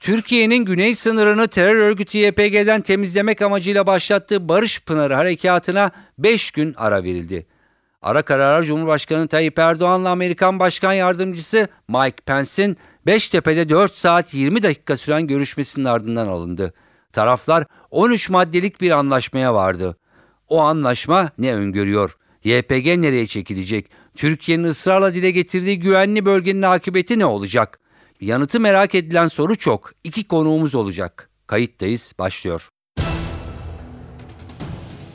Türkiye'nin 0.00 0.64
güney 0.64 0.94
sınırını 0.94 1.48
terör 1.48 1.76
örgütü 1.76 2.18
YPG'den 2.18 2.80
temizlemek 2.80 3.42
amacıyla 3.42 3.86
başlattığı 3.86 4.48
Barış 4.48 4.80
Pınarı 4.80 5.14
Harekatı'na 5.14 5.90
5 6.18 6.50
gün 6.50 6.74
ara 6.76 7.04
verildi. 7.04 7.46
Ara 8.02 8.22
karara 8.22 8.62
Cumhurbaşkanı 8.62 9.28
Tayyip 9.28 9.58
Erdoğan'la 9.58 10.10
Amerikan 10.10 10.58
Başkan 10.58 10.92
Yardımcısı 10.92 11.68
Mike 11.88 12.16
Pence'in 12.26 12.76
Beştepe'de 13.06 13.68
4 13.68 13.94
saat 13.94 14.34
20 14.34 14.62
dakika 14.62 14.96
süren 14.96 15.26
görüşmesinin 15.26 15.84
ardından 15.84 16.28
alındı. 16.28 16.74
Taraflar 17.12 17.64
13 17.90 18.30
maddelik 18.30 18.80
bir 18.80 18.90
anlaşmaya 18.90 19.54
vardı. 19.54 19.96
O 20.48 20.60
anlaşma 20.60 21.30
ne 21.38 21.54
öngörüyor? 21.54 22.16
YPG 22.44 22.86
nereye 22.86 23.26
çekilecek? 23.26 23.90
Türkiye'nin 24.14 24.64
ısrarla 24.64 25.14
dile 25.14 25.30
getirdiği 25.30 25.80
güvenli 25.80 26.26
bölgenin 26.26 26.62
akıbeti 26.62 27.18
ne 27.18 27.26
olacak? 27.26 27.80
Yanıtı 28.20 28.60
merak 28.60 28.94
edilen 28.94 29.28
soru 29.28 29.56
çok. 29.56 29.92
İki 30.04 30.28
konuğumuz 30.28 30.74
olacak. 30.74 31.30
Kayıttayız, 31.46 32.12
başlıyor. 32.18 32.68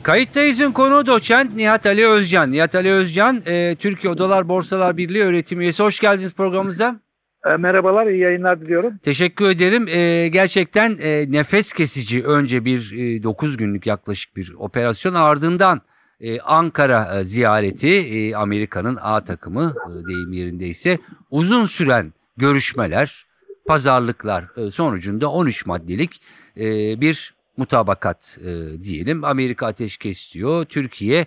Kayıttayız'ın 0.02 0.72
konuğu 0.72 1.06
doçent 1.06 1.56
Nihat 1.56 1.86
Ali 1.86 2.06
Özcan. 2.06 2.50
Nihat 2.50 2.74
Ali 2.74 2.90
Özcan, 2.90 3.42
e, 3.46 3.76
Türkiye 3.78 4.12
Odalar 4.12 4.48
Borsalar 4.48 4.96
Birliği 4.96 5.22
öğretim 5.22 5.60
üyesi. 5.60 5.82
Hoş 5.82 6.00
geldiniz 6.00 6.34
programımıza. 6.34 7.00
E, 7.46 7.56
merhabalar, 7.56 8.06
iyi 8.06 8.20
yayınlar 8.20 8.60
diliyorum. 8.60 8.98
Teşekkür 8.98 9.50
ederim. 9.50 9.88
E, 9.88 10.28
gerçekten 10.28 10.98
e, 11.00 11.32
nefes 11.32 11.72
kesici 11.72 12.24
önce 12.24 12.64
bir 12.64 12.92
e, 12.92 13.22
9 13.22 13.56
günlük 13.56 13.86
yaklaşık 13.86 14.36
bir 14.36 14.54
operasyon 14.58 15.14
ardından 15.14 15.80
e, 16.20 16.40
Ankara 16.40 17.18
e, 17.18 17.24
ziyareti 17.24 17.88
e, 17.88 18.34
Amerika'nın 18.34 18.98
A 19.00 19.24
takımı 19.24 19.74
e, 19.86 20.06
deyim 20.08 20.32
yerindeyse 20.32 20.98
uzun 21.30 21.64
süren 21.64 22.12
görüşmeler, 22.36 23.26
pazarlıklar 23.66 24.44
e, 24.56 24.70
sonucunda 24.70 25.30
13 25.30 25.66
maddelik 25.66 26.20
e, 26.56 27.00
bir 27.00 27.34
mutabakat 27.56 28.38
e, 28.40 28.80
diyelim. 28.80 29.24
Amerika 29.24 29.66
ateşkes 29.66 30.34
diyor, 30.34 30.64
Türkiye 30.64 31.26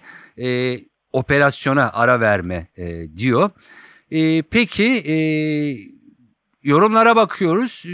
operasyona 1.13 1.91
ara 1.93 2.19
verme 2.21 2.67
diyor. 3.15 3.49
Peki 4.49 5.03
yorumlara 6.63 7.15
bakıyoruz. 7.15 7.85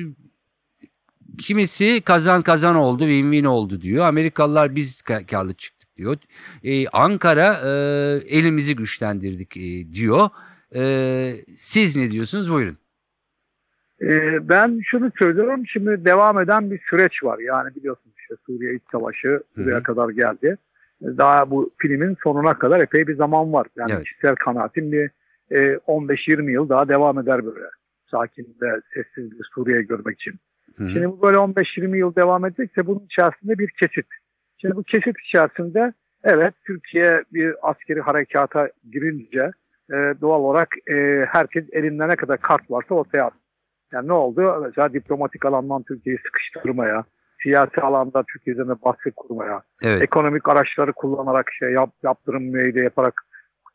Kimisi 1.38 2.02
kazan 2.02 2.42
kazan 2.42 2.76
oldu, 2.76 3.04
win-win 3.04 3.48
oldu 3.48 3.82
diyor. 3.82 4.06
Amerikalılar 4.06 4.76
biz 4.76 5.02
karlı 5.02 5.54
çıktık 5.54 5.98
diyor. 5.98 6.18
Ankara 6.94 7.58
elimizi 8.28 8.76
güçlendirdik 8.76 9.56
diyor. 9.94 10.30
Siz 11.56 11.96
ne 11.96 12.12
diyorsunuz? 12.12 12.52
Buyurun. 12.52 12.78
E, 14.06 14.40
ben 14.50 14.80
şunu 14.84 15.12
söylüyorum. 15.20 15.64
Şimdi 15.68 16.06
devam 16.06 16.40
eden 16.40 16.72
bir 16.72 16.80
süreç 16.90 17.24
var. 17.24 17.40
Yani 17.40 17.76
biliyorsunuz 17.76 18.16
işte 18.18 18.36
Suriye 18.46 18.76
İç 18.76 18.84
Savaşı 18.92 19.44
buraya 19.58 19.84
kadar 19.84 20.10
geldi. 20.10 20.58
Daha 21.02 21.52
bu 21.52 21.72
filmin 21.78 22.18
sonuna 22.24 22.54
kadar 22.54 22.80
epey 22.80 23.08
bir 23.08 23.16
zaman 23.16 23.54
var. 23.54 23.68
Yani 23.76 23.92
evet. 23.96 24.04
kişisel 24.04 24.36
kanaatim 24.36 24.94
e, 25.52 25.58
15-20 25.88 26.52
yıl 26.52 26.70
daha 26.70 26.88
devam 26.90 27.20
eder 27.20 27.46
böyle 27.46 27.66
sakin 28.12 28.58
ve 28.62 28.82
sessiz 28.94 29.32
bir 29.40 29.50
Suriye 29.56 29.82
görmek 29.82 30.22
için. 30.22 30.34
Hı. 30.78 30.90
Şimdi 30.90 31.10
bu 31.10 31.22
böyle 31.22 31.38
15-20 31.38 31.98
yıl 31.98 32.16
devam 32.16 32.46
edecekse 32.46 32.88
bunun 32.88 33.06
içerisinde 33.06 33.58
bir 33.60 33.70
kesit. 33.70 34.08
Şimdi 34.58 34.76
bu 34.76 34.84
kesit 34.84 35.16
içerisinde 35.28 35.94
evet 36.24 36.54
Türkiye 36.68 37.24
bir 37.34 37.56
askeri 37.62 38.02
harekata 38.02 38.70
girince 38.92 39.52
e, 39.90 39.96
doğal 40.22 40.42
olarak 40.42 40.70
e, 40.90 41.26
herkes 41.30 41.66
elinde 41.72 42.08
ne 42.08 42.16
kadar 42.16 42.38
kart 42.38 42.72
varsa 42.72 42.96
ortaya 42.96 43.26
attı. 43.26 43.45
Yani 43.94 44.08
ne 44.08 44.14
oldu? 44.14 44.62
Mesela 44.64 44.94
diplomatik 44.94 45.46
alandan 45.46 45.84
Türkiye'yi 45.84 46.20
sıkıştırmaya, 46.26 47.04
siyasi 47.44 47.82
alanda 47.82 48.24
Türkiye 48.24 48.54
üzerine 48.54 48.76
baskı 48.86 49.12
kurmaya, 49.12 49.62
evet. 49.84 50.02
ekonomik 50.02 50.50
araçları 50.50 50.94
kullanarak 50.94 51.52
şey 51.60 51.70
yap, 51.72 51.90
yaptırım 52.04 52.44
müeyyide 52.44 52.80
yaparak 52.80 53.26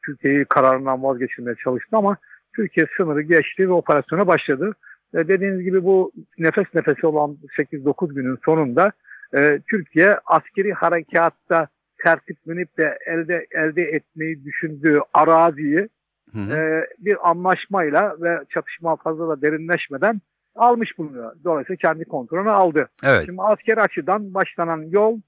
Türkiye'yi 0.06 0.44
kararından 0.44 1.02
vazgeçirmeye 1.02 1.54
çalıştı 1.64 1.96
ama 1.96 2.16
Türkiye 2.56 2.86
sınırı 2.96 3.22
geçti 3.22 3.68
ve 3.68 3.72
operasyona 3.72 4.26
başladı. 4.26 4.74
E, 5.14 5.28
dediğiniz 5.28 5.62
gibi 5.62 5.84
bu 5.84 6.12
nefes 6.38 6.66
nefese 6.74 7.06
olan 7.06 7.36
8-9 7.58 8.14
günün 8.14 8.38
sonunda 8.44 8.92
e, 9.36 9.60
Türkiye 9.70 10.18
askeri 10.26 10.72
harekatta 10.72 11.68
tertiplenip 12.02 12.78
de 12.78 12.98
elde 13.06 13.46
elde 13.50 13.82
etmeyi 13.82 14.44
düşündüğü 14.44 15.00
araziyi 15.14 15.88
hı 16.32 16.38
hı. 16.38 16.56
E, 16.56 16.86
bir 16.98 17.30
anlaşmayla 17.30 18.16
ve 18.20 18.38
çatışma 18.54 18.96
fazla 18.96 19.28
da 19.28 19.42
derinleşmeden 19.42 20.20
almış 20.54 20.98
bulunuyor. 20.98 21.32
Dolayısıyla 21.44 21.76
kendi 21.76 22.04
kontrolünü 22.04 22.50
aldı. 22.50 22.88
Evet. 23.04 23.22
Şimdi 23.26 23.42
asker 23.42 23.78
açıdan 23.78 24.34
başlanan 24.34 24.82
yol 24.90 25.20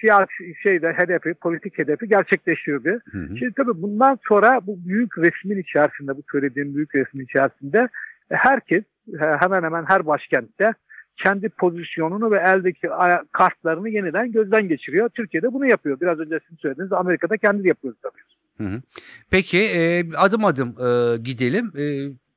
siyasi 0.00 0.54
şeyde 0.62 0.92
hedefi, 0.92 1.34
politik 1.34 1.78
hedefi 1.78 2.08
gerçekleştirdi. 2.08 2.98
Hı 3.10 3.18
hı. 3.18 3.36
Şimdi 3.38 3.52
tabii 3.56 3.82
bundan 3.82 4.18
sonra 4.28 4.60
bu 4.66 4.78
büyük 4.88 5.18
resmin 5.18 5.58
içerisinde, 5.58 6.16
bu 6.16 6.22
söylediğim 6.32 6.74
büyük 6.74 6.94
resmin 6.94 7.24
içerisinde 7.24 7.88
e, 8.30 8.34
herkes 8.34 8.84
hemen 9.18 9.62
hemen 9.62 9.84
her 9.84 10.06
başkentte 10.06 10.72
kendi 11.16 11.48
pozisyonunu 11.48 12.30
ve 12.30 12.38
eldeki 12.38 12.88
kartlarını 13.32 13.88
yeniden 13.88 14.32
gözden 14.32 14.68
geçiriyor. 14.68 15.08
Türkiye'de 15.08 15.52
bunu 15.52 15.66
yapıyor. 15.66 16.00
Biraz 16.00 16.18
önce 16.18 16.40
sizin 16.44 16.56
söylediğiniz 16.56 16.92
Amerika'da 16.92 17.36
kendi 17.36 17.68
yapıyor 17.68 17.94
tabii. 18.02 18.33
Hı 18.58 18.64
hı. 18.64 18.82
Peki 19.30 19.58
e, 19.58 20.12
adım 20.16 20.44
adım 20.44 20.68
e, 20.68 21.16
gidelim. 21.16 21.72
E, 21.78 21.84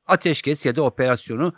ateşkes 0.06 0.66
ya 0.66 0.76
da 0.76 0.82
operasyonu 0.82 1.54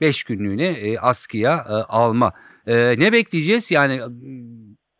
5 0.00 0.20
e, 0.20 0.34
günlüğüne 0.34 0.66
e, 0.66 0.98
askıya 0.98 1.56
e, 1.56 1.72
alma. 1.72 2.32
E, 2.66 2.94
ne 2.98 3.12
bekleyeceğiz? 3.12 3.70
Yani 3.70 4.00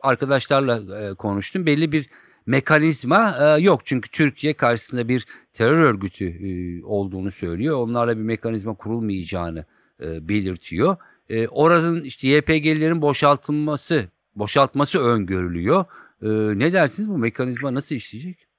arkadaşlarla 0.01 1.01
e, 1.01 1.15
konuştum. 1.15 1.67
Belli 1.67 1.93
bir 1.93 2.09
mekanizma 2.47 3.37
e, 3.41 3.63
yok. 3.63 3.81
Çünkü 3.85 4.11
Türkiye 4.11 4.55
karşısında 4.55 5.09
bir 5.09 5.27
terör 5.53 5.81
örgütü 5.81 6.25
e, 6.25 6.85
olduğunu 6.85 7.31
söylüyor. 7.31 7.77
Onlarla 7.79 8.17
bir 8.17 8.23
mekanizma 8.23 8.75
kurulmayacağını 8.75 9.65
e, 10.03 10.29
belirtiyor. 10.29 10.97
E, 11.29 11.49
oranın 11.49 12.03
işte 12.03 12.29
YPG'lerin 12.29 13.03
boşaltılması, 13.03 14.09
boşaltması 14.37 14.99
öngörülüyor. 15.01 15.85
E, 16.23 16.29
ne 16.59 16.73
dersiniz 16.73 17.11
bu 17.11 17.19
mekanizma 17.19 17.75
nasıl 17.75 17.95
işleyecek? 17.95 18.50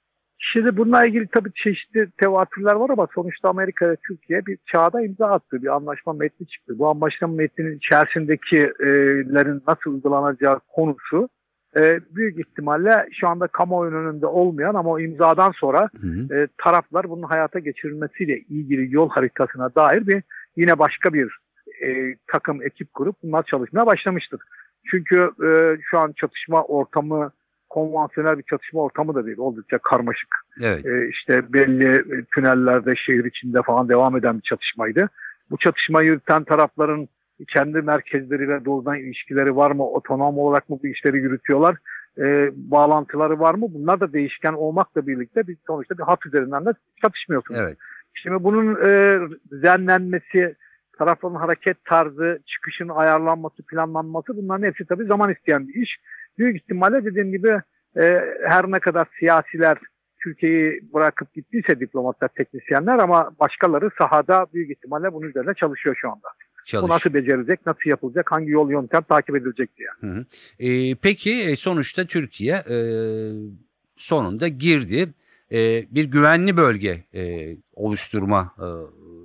Şimdi 0.44 0.78
bununla 0.78 1.06
ilgili 1.06 1.28
tabii 1.28 1.52
çeşitli 1.64 2.10
tevatürler 2.18 2.76
var 2.76 2.90
ama 2.90 3.08
sonuçta 3.16 3.50
Amerika 3.50 3.90
ve 3.90 3.96
Türkiye 4.08 4.46
bir 4.46 4.58
çağda 4.66 5.02
imza 5.02 5.28
attı. 5.28 5.64
Bir 5.64 5.76
anlaşma 5.76 6.14
metni 6.14 6.48
çıktı. 6.48 6.80
Bu 6.80 6.90
anlaşma 6.90 7.28
metninin 7.28 7.78
içerisindekilerin 7.78 9.64
nasıl 9.68 9.94
uygulanacağı 9.94 10.60
konusu 10.68 11.30
e, 11.76 12.00
büyük 12.16 12.40
ihtimalle 12.40 13.08
şu 13.20 13.28
anda 13.28 13.48
kamuoyunun 13.48 14.06
önünde 14.06 14.26
olmayan 14.26 14.76
ama 14.76 14.90
o 14.90 15.00
imzadan 15.00 15.52
sonra 15.52 15.90
hı 16.02 16.08
hı. 16.08 16.36
E, 16.36 16.48
taraflar 16.58 17.10
bunun 17.10 17.24
hayata 17.24 17.60
geçirilmesiyle 17.60 18.40
ilgili 18.40 18.96
yol 18.96 19.10
haritasına 19.10 19.76
dair 19.76 20.08
bir 20.08 20.24
yine 20.56 20.80
başka 20.80 21.14
bir 21.14 21.38
e, 21.84 22.16
takım 22.28 22.62
ekip 22.62 22.94
kurup 22.94 23.16
bunlar 23.24 23.44
çalışmaya 23.44 23.86
başlamıştır. 23.86 24.42
Çünkü 24.92 25.32
e, 25.46 25.78
şu 25.82 26.00
an 26.00 26.14
çatışma 26.18 26.64
ortamı 26.64 27.32
konvansiyonel 27.72 28.38
bir 28.38 28.44
çatışma 28.44 28.82
ortamı 28.82 29.16
da 29.16 29.26
değil. 29.26 29.38
Oldukça 29.38 29.78
karmaşık. 29.78 30.36
Evet. 30.62 30.86
E, 30.86 31.10
işte 31.10 31.54
belli 31.54 32.04
tünellerde, 32.36 32.96
şehir 32.96 33.26
içinde 33.26 33.62
falan 33.62 33.90
devam 33.90 34.18
eden 34.18 34.38
bir 34.38 34.42
çatışmaydı. 34.42 35.10
Bu 35.52 35.58
çatışmayı 35.58 36.08
yürüten 36.08 36.44
tarafların 36.44 37.08
kendi 37.48 37.82
merkezleriyle 37.82 38.66
doğrudan 38.66 38.96
ilişkileri 39.00 39.56
var 39.56 39.72
mı? 39.72 39.88
Otonom 39.88 40.38
olarak 40.38 40.70
mı 40.70 40.80
bu 40.84 40.88
işleri 40.88 41.18
yürütüyorlar? 41.18 41.76
E, 42.18 42.52
bağlantıları 42.56 43.40
var 43.40 43.54
mı? 43.54 43.68
Bunlar 43.70 44.00
da 44.00 44.14
değişken 44.14 44.54
olmakla 44.54 45.08
birlikte 45.08 45.48
bir 45.48 45.58
sonuçta 45.68 45.98
bir 45.98 46.04
hat 46.04 46.26
üzerinden 46.26 46.66
de 46.66 46.70
çatışmıyorsunuz. 47.02 47.60
Evet. 47.64 47.78
Şimdi 48.14 48.44
bunun 48.44 48.76
e, 48.86 49.20
düzenlenmesi, 49.52 50.56
tarafların 50.98 51.36
hareket 51.36 51.86
tarzı, 51.86 52.40
çıkışın 52.46 52.90
ayarlanması, 52.90 53.64
planlanması 53.64 54.38
bunların 54.38 54.68
hepsi 54.68 54.86
tabii 54.86 55.06
zaman 55.06 55.32
isteyen 55.32 55.68
bir 55.68 55.74
iş. 55.74 55.98
Büyük 56.38 56.56
ihtimalle 56.62 57.06
dediğim 57.06 57.32
gibi 57.32 57.62
e, 57.98 58.22
her 58.48 58.72
ne 58.72 58.80
kadar 58.80 59.08
siyasiler 59.20 59.78
Türkiye'yi 60.24 60.82
bırakıp 60.94 61.34
gittiyse 61.34 61.80
diplomatlar, 61.80 62.28
teknisyenler 62.28 63.00
ama 63.00 63.32
başkaları 63.40 63.90
sahada 63.98 64.46
büyük 64.54 64.72
ihtimalle 64.72 65.14
bunun 65.14 65.30
üzerine 65.30 65.54
çalışıyor 65.54 65.96
şu 66.02 66.10
anda. 66.10 66.28
Çalış. 66.66 66.84
Bu 66.84 66.94
nasıl 66.94 67.14
becerilecek, 67.14 67.66
nasıl 67.66 67.90
yapılacak, 67.90 68.32
hangi 68.32 68.52
yol 68.52 68.72
yöntem 68.72 69.02
takip 69.02 69.36
edilecek 69.36 69.70
diye. 69.78 69.90
Hı 70.00 70.08
hı. 70.08 70.26
E, 70.60 70.96
peki 70.96 71.32
e, 71.32 71.56
sonuçta 71.56 72.06
Türkiye 72.06 72.56
e, 72.56 72.78
sonunda 73.98 74.48
girdi. 74.48 75.10
E, 75.52 75.86
bir 75.92 76.04
güvenli 76.06 76.58
bölge 76.58 77.04
e, 77.14 77.56
oluşturma 77.74 78.56
e, 78.58 78.68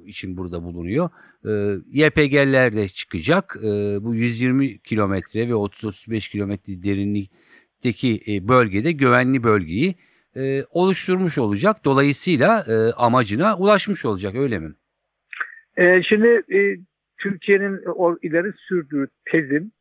için 0.07 0.37
burada 0.37 0.63
bulunuyor. 0.63 1.11
E, 1.45 1.51
YPG'ler 1.87 2.73
de 2.73 2.89
çıkacak. 2.89 3.57
E, 3.57 3.69
bu 4.05 4.15
120 4.15 4.79
kilometre 4.79 5.49
ve 5.49 5.53
30-35 5.53 6.31
kilometre 6.31 6.83
derinlikteki 6.83 8.21
e, 8.29 8.49
bölgede 8.49 8.93
güvenli 8.93 9.43
bölgeyi 9.43 9.95
e, 10.37 10.65
oluşturmuş 10.71 11.39
olacak. 11.39 11.85
Dolayısıyla 11.85 12.65
e, 12.69 12.93
amacına 12.93 13.59
ulaşmış 13.59 14.05
olacak 14.05 14.35
öyle 14.35 14.59
mi? 14.59 14.75
Ee, 15.77 16.03
şimdi 16.03 16.43
e, 16.53 16.77
Türkiye'nin 17.19 17.81
o 17.87 18.17
ileri 18.23 18.53
sürdüğü 18.69 19.09
tezin 19.31 19.73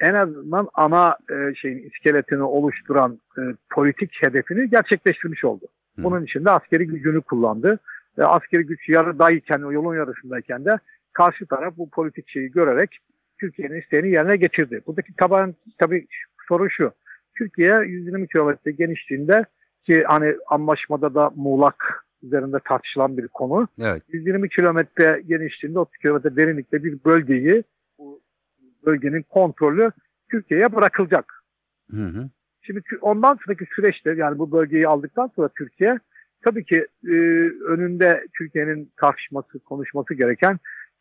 en 0.00 0.14
azından 0.14 0.68
ana 0.74 1.16
e, 1.30 1.54
şeyin 1.54 1.90
iskeletini 1.90 2.42
oluşturan 2.42 3.20
e, 3.38 3.42
politik 3.70 4.22
hedefini 4.22 4.70
gerçekleştirmiş 4.70 5.44
oldu. 5.44 5.66
Bunun 5.98 6.24
için 6.24 6.44
de 6.44 6.50
askeri 6.50 6.86
gücünü 6.86 7.20
kullandı. 7.20 7.78
Ve 8.18 8.26
askeri 8.26 8.62
güç 8.62 8.88
yarıdayken, 8.88 9.62
o 9.62 9.72
yolun 9.72 9.96
yarısındayken 9.96 10.64
de 10.64 10.78
karşı 11.12 11.46
taraf 11.46 11.76
bu 11.76 11.90
politik 11.90 12.28
şeyi 12.28 12.50
görerek 12.50 12.98
Türkiye'nin 13.40 13.80
isteğini 13.80 14.10
yerine 14.10 14.36
getirdi. 14.36 14.80
Buradaki 14.86 15.14
taban, 15.16 15.54
tabii 15.78 16.06
soru 16.48 16.70
şu. 16.70 16.92
Türkiye 17.38 17.80
120 17.86 18.28
kilometre 18.28 18.70
genişliğinde 18.70 19.44
ki 19.84 20.04
hani 20.06 20.36
anlaşmada 20.48 21.14
da 21.14 21.30
muğlak 21.36 22.06
üzerinde 22.22 22.56
tartışılan 22.64 23.18
bir 23.18 23.28
konu. 23.28 23.68
Evet. 23.80 24.02
120 24.08 24.48
kilometre 24.48 25.22
genişliğinde 25.26 25.78
30 25.78 25.96
kilometre 25.96 26.36
derinlikte 26.36 26.84
bir 26.84 27.04
bölgeyi 27.04 27.64
bu 27.98 28.20
bölgenin 28.86 29.22
kontrolü 29.22 29.90
Türkiye'ye 30.30 30.74
bırakılacak. 30.74 31.44
Hı 31.90 32.06
hı. 32.06 32.28
Şimdi 32.62 32.80
ondan 33.00 33.38
sonraki 33.46 33.64
süreçte 33.76 34.14
yani 34.14 34.38
bu 34.38 34.52
bölgeyi 34.52 34.88
aldıktan 34.88 35.30
sonra 35.36 35.48
Türkiye 35.48 35.98
tabii 36.44 36.64
ki 36.64 36.86
e, 37.04 37.14
önünde 37.68 38.24
Türkiye'nin 38.38 38.92
tartışması, 39.00 39.58
konuşması 39.58 40.14
gereken 40.14 40.58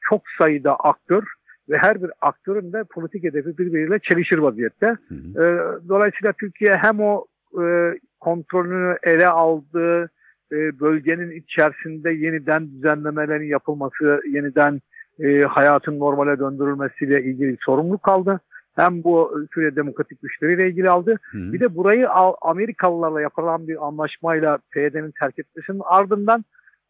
çok 0.10 0.22
sayıda 0.38 0.76
aktör 0.76 1.24
ve 1.70 1.78
her 1.78 2.04
bir 2.04 2.12
aktörün 2.22 2.74
de 2.74 2.84
politik 2.84 3.24
hedefi 3.24 3.58
birbiriyle 3.58 4.00
çelişir 4.00 4.38
vaziyette. 4.38 4.88
Hı 4.88 5.16
hı. 5.16 5.44
E, 5.44 5.46
dolayısıyla 5.90 6.34
Türkiye 6.34 6.74
hem 6.74 7.00
o 7.00 7.26
e, 7.62 7.94
kontrolünü 8.20 8.98
ele 9.04 9.28
aldığı 9.28 10.04
e, 10.52 10.80
bölgenin 10.80 11.32
içerisinde 11.32 12.12
yeniden 12.12 12.72
düzenlemelerin 12.72 13.48
yapılması, 13.48 14.22
yeniden 14.32 14.82
e, 15.20 15.42
hayatın 15.42 16.00
normale 16.00 16.40
döndürülmesiyle 16.40 17.24
ilgili 17.24 17.58
sorumluluk 17.66 18.08
aldı. 18.08 18.40
Hem 18.76 19.04
bu 19.04 19.46
Suriye 19.54 19.76
Demokratik 19.76 20.22
Güçleriyle 20.22 20.68
ilgili 20.68 20.90
aldı. 20.90 21.20
Hı 21.32 21.38
hı. 21.38 21.54
Bir 21.54 21.60
de 21.60 21.76
burayı 21.76 22.10
Al- 22.10 22.36
Amerikalılarla 22.42 23.22
yapılan 23.22 23.68
bir 23.68 23.88
anlaşmayla 23.88 24.60
PYD'nin 24.72 25.14
terk 25.20 25.40
etmesinin 25.40 25.82
ardından 25.86 26.46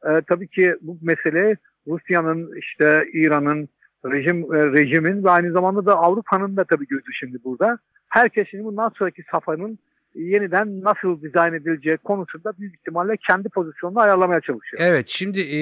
e, 0.05 0.21
tabii 0.27 0.47
ki 0.47 0.75
bu 0.81 0.97
mesele 1.01 1.57
Rusya'nın 1.87 2.59
işte 2.59 3.05
İran'ın 3.13 3.69
rejim 4.05 4.55
e, 4.55 4.57
rejimin 4.57 5.23
ve 5.23 5.29
aynı 5.29 5.51
zamanda 5.51 5.85
da 5.85 5.95
Avrupa'nın 5.95 6.57
da 6.57 6.63
tabii 6.63 6.87
gözü 6.87 7.13
şimdi 7.19 7.37
burada. 7.43 7.79
Herkes 8.09 8.47
şimdi 8.49 8.63
bundan 8.63 8.91
sonraki 8.97 9.23
safhanın 9.31 9.79
yeniden 10.15 10.81
nasıl 10.83 11.21
dizayn 11.21 11.53
edileceği 11.53 11.97
konusunda 11.97 12.53
büyük 12.59 12.75
ihtimalle 12.75 13.17
kendi 13.27 13.49
pozisyonunu 13.49 13.99
ayarlamaya 13.99 14.41
çalışıyor. 14.41 14.83
Evet 14.85 15.05
şimdi 15.07 15.39
e, 15.39 15.59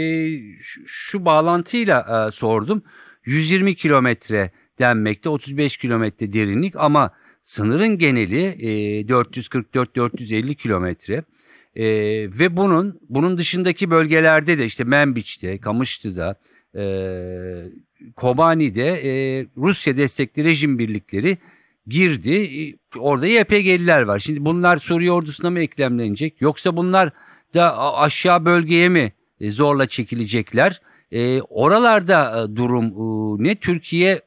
şu, 0.59 0.81
şu 0.87 1.25
bağlantıyla 1.25 1.99
e, 1.99 2.31
sordum. 2.31 2.83
120 3.25 3.75
kilometre 3.75 4.51
denmekte 4.79 5.29
35 5.29 5.77
kilometre 5.77 6.33
derinlik 6.33 6.75
ama 6.75 7.11
sınırın 7.41 7.97
geneli 7.97 8.43
e, 8.43 9.01
444-450 9.01 10.55
kilometre. 10.55 11.23
E, 11.75 11.85
ve 12.39 12.57
bunun 12.57 12.99
bunun 13.09 13.37
dışındaki 13.37 13.89
bölgelerde 13.89 14.57
de 14.57 14.65
işte 14.65 14.83
Menbiç'te, 14.83 15.57
Kamışlı'da, 15.57 16.35
e, 16.75 16.83
Kobani'de 18.15 18.87
e, 18.87 19.45
Rusya 19.57 19.97
destekli 19.97 20.43
rejim 20.43 20.79
birlikleri 20.79 21.37
girdi. 21.87 22.31
E, 22.31 22.73
Orada 22.99 23.27
YPG'liler 23.27 24.01
var. 24.01 24.19
Şimdi 24.19 24.45
bunlar 24.45 24.77
Suriye 24.77 25.11
ordusuna 25.11 25.49
mı 25.49 25.59
eklemlenecek 25.59 26.41
yoksa 26.41 26.77
bunlar 26.77 27.11
da 27.53 27.97
aşağı 27.97 28.45
bölgeye 28.45 28.89
mi 28.89 29.13
e, 29.39 29.51
zorla 29.51 29.85
çekilecekler? 29.85 30.81
E, 31.11 31.41
oralarda 31.41 32.43
e, 32.43 32.55
durum 32.55 32.85
e, 32.85 33.43
ne? 33.43 33.55
Türkiye 33.55 34.21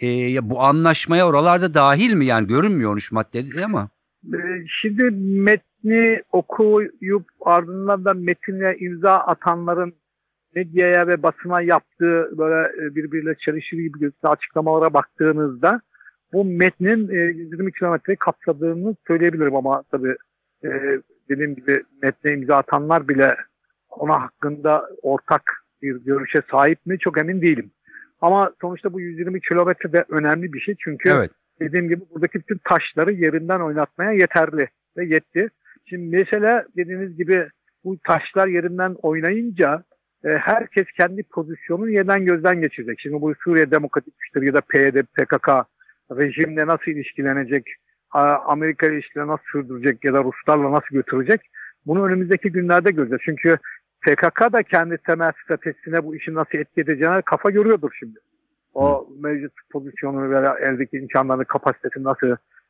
e, 0.00 0.06
ya 0.06 0.50
bu 0.50 0.60
anlaşmaya 0.60 1.26
oralarda 1.26 1.74
dahil 1.74 2.14
mi? 2.14 2.26
Yani 2.26 2.46
görünmüyormuş 2.46 3.12
maddede 3.12 3.64
ama. 3.64 3.88
Ee, 4.34 4.38
Şimdi 4.80 5.02
metni 5.40 6.22
okuyup 6.32 7.24
ardından 7.40 8.04
da 8.04 8.14
metine 8.14 8.76
imza 8.78 9.14
atanların 9.14 9.94
medyaya 10.54 11.06
ve 11.06 11.22
basına 11.22 11.60
yaptığı 11.60 12.38
böyle 12.38 12.86
e, 12.86 12.94
birbiriyle 12.94 13.34
çelişir 13.34 13.78
gibi 13.78 13.98
gözüken 13.98 14.28
açıklamalara 14.28 14.94
baktığınızda 14.94 15.80
bu 16.32 16.44
metnin 16.44 17.08
e, 17.08 17.16
120 17.16 17.72
kilometreyi 17.72 18.16
kapsadığını 18.16 18.96
söyleyebilirim 19.06 19.56
ama 19.56 19.82
tabii 19.90 20.16
e, 20.64 20.70
dediğim 21.28 21.54
gibi 21.54 21.82
metne 22.02 22.32
imza 22.32 22.56
atanlar 22.56 23.08
bile 23.08 23.36
konu 23.88 24.12
hakkında 24.12 24.88
ortak 25.02 25.64
bir 25.82 25.96
görüşe 25.96 26.42
sahip 26.50 26.86
mi 26.86 26.98
çok 26.98 27.18
emin 27.18 27.42
değilim. 27.42 27.70
Ama 28.20 28.52
sonuçta 28.60 28.92
bu 28.92 29.00
120 29.00 29.40
kilometre 29.40 29.92
de 29.92 30.04
önemli 30.08 30.52
bir 30.52 30.60
şey 30.60 30.74
çünkü 30.84 31.08
Evet. 31.08 31.30
dediğim 31.60 31.88
gibi 31.88 32.00
buradaki 32.10 32.38
bütün 32.38 32.60
taşları 32.64 33.12
yerinden 33.12 33.60
oynatmaya 33.60 34.12
yeterli 34.12 34.68
ve 34.96 35.04
yetti. 35.04 35.48
Şimdi 35.84 36.16
mesela 36.16 36.64
dediğiniz 36.76 37.16
gibi 37.16 37.48
bu 37.84 37.98
taşlar 37.98 38.46
yerinden 38.48 38.96
oynayınca 39.02 39.84
e, 40.24 40.28
herkes 40.28 40.86
kendi 40.96 41.22
pozisyonunu 41.22 41.90
yeniden 41.90 42.24
gözden 42.24 42.60
geçirecek. 42.60 43.00
Şimdi 43.00 43.20
bu 43.20 43.34
Suriye 43.44 43.70
Demokratik 43.70 44.14
Güçleri 44.18 44.46
ya 44.46 44.54
da 44.54 44.60
PYD, 44.60 45.02
PKK 45.02 45.48
rejimle 46.10 46.66
nasıl 46.66 46.90
ilişkilenecek, 46.90 47.64
Amerika 48.46 48.86
ile 48.86 48.94
ilişkileri 48.94 49.26
nasıl 49.26 49.44
sürdürecek 49.52 50.04
ya 50.04 50.14
da 50.14 50.24
Ruslarla 50.24 50.72
nasıl 50.72 50.88
götürecek 50.90 51.40
bunu 51.86 52.06
önümüzdeki 52.06 52.52
günlerde 52.52 52.90
göreceğiz. 52.90 53.22
Çünkü 53.24 53.58
PKK 54.00 54.52
da 54.52 54.62
kendi 54.62 54.98
temel 54.98 55.32
stratejisine 55.44 56.04
bu 56.04 56.16
işin 56.16 56.34
nasıl 56.34 56.58
etki 56.58 56.80
edeceğine 56.80 57.22
kafa 57.22 57.50
yoruyordur 57.50 57.90
şimdi. 57.98 58.18
O 58.74 59.08
mevcut 59.20 59.52
pozisyonu 59.70 60.30
ve 60.30 60.64
eldeki 60.66 60.96
imkanlarını, 60.96 61.44
kapasitesini 61.44 62.04
nasıl 62.04 62.26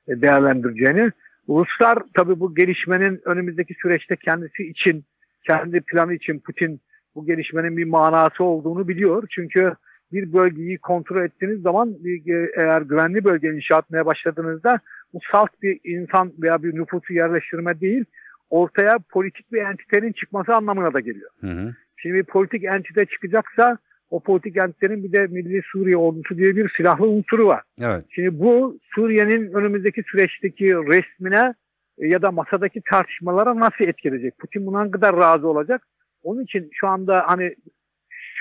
e, 0.09 0.21
değerlendireceğini. 0.21 1.13
Ruslar 1.49 1.99
tabii 2.15 2.41
bu 2.41 2.55
gelişmenin 2.55 3.21
önümüzdeki 3.25 3.75
süreçte 3.75 4.17
kendisi 4.17 4.63
için, 4.63 5.05
kendi 5.47 5.81
planı 5.81 6.15
için 6.15 6.39
Putin 6.39 6.81
bu 7.15 7.27
gelişmenin 7.27 7.77
bir 7.77 7.85
manası 7.85 8.45
olduğunu 8.45 8.89
biliyor. 8.89 9.25
Çünkü 9.31 9.75
bir 10.13 10.33
bölgeyi 10.33 10.79
kontrol 10.79 11.25
ettiğiniz 11.25 11.63
zaman 11.63 11.97
e, 12.27 12.33
eğer 12.57 12.83
güvenli 12.83 13.25
bölge 13.25 13.49
inşa 13.49 13.79
etmeye 13.79 14.07
başladığınızda 14.07 14.81
bu 15.13 15.19
salt 15.33 15.51
bir 15.63 15.81
insan 15.85 16.33
veya 16.43 16.63
bir 16.63 16.75
nüfusu 16.75 17.13
yerleştirme 17.13 17.81
değil, 17.81 18.05
ortaya 18.51 18.99
politik 18.99 19.53
bir 19.53 19.63
entitenin 19.63 20.13
çıkması 20.13 20.55
anlamına 20.55 20.93
da 20.93 21.01
geliyor. 21.01 21.31
Hı 21.41 21.47
hı. 21.47 21.75
Şimdi 21.97 22.15
bir 22.15 22.25
politik 22.25 22.65
entite 22.65 23.07
çıkacaksa 23.07 23.79
o 24.11 24.21
politik 24.21 24.57
entitenin 24.57 25.05
bir 25.05 25.13
de 25.13 25.27
Milli 25.27 25.63
Suriye 25.73 25.97
Ordusu 25.97 26.39
diye 26.39 26.57
bir 26.57 26.73
silahlı 26.77 27.07
unsuru 27.07 27.47
var. 27.47 27.63
Evet. 27.83 28.05
Şimdi 28.11 28.39
bu 28.39 28.79
Suriye'nin 28.95 29.53
önümüzdeki 29.53 30.03
süreçteki 30.03 30.75
resmine 30.75 31.55
e, 31.99 32.07
ya 32.09 32.23
da 32.23 32.31
masadaki 32.31 32.83
tartışmalara 32.91 33.57
nasıl 33.57 33.85
etkileyecek? 33.85 34.39
Putin 34.39 34.67
buna 34.67 34.85
ne 34.85 34.91
kadar 34.91 35.17
razı 35.17 35.49
olacak? 35.49 35.83
Onun 36.23 36.45
için 36.45 36.69
şu 36.73 36.87
anda 36.87 37.25
hani 37.27 37.55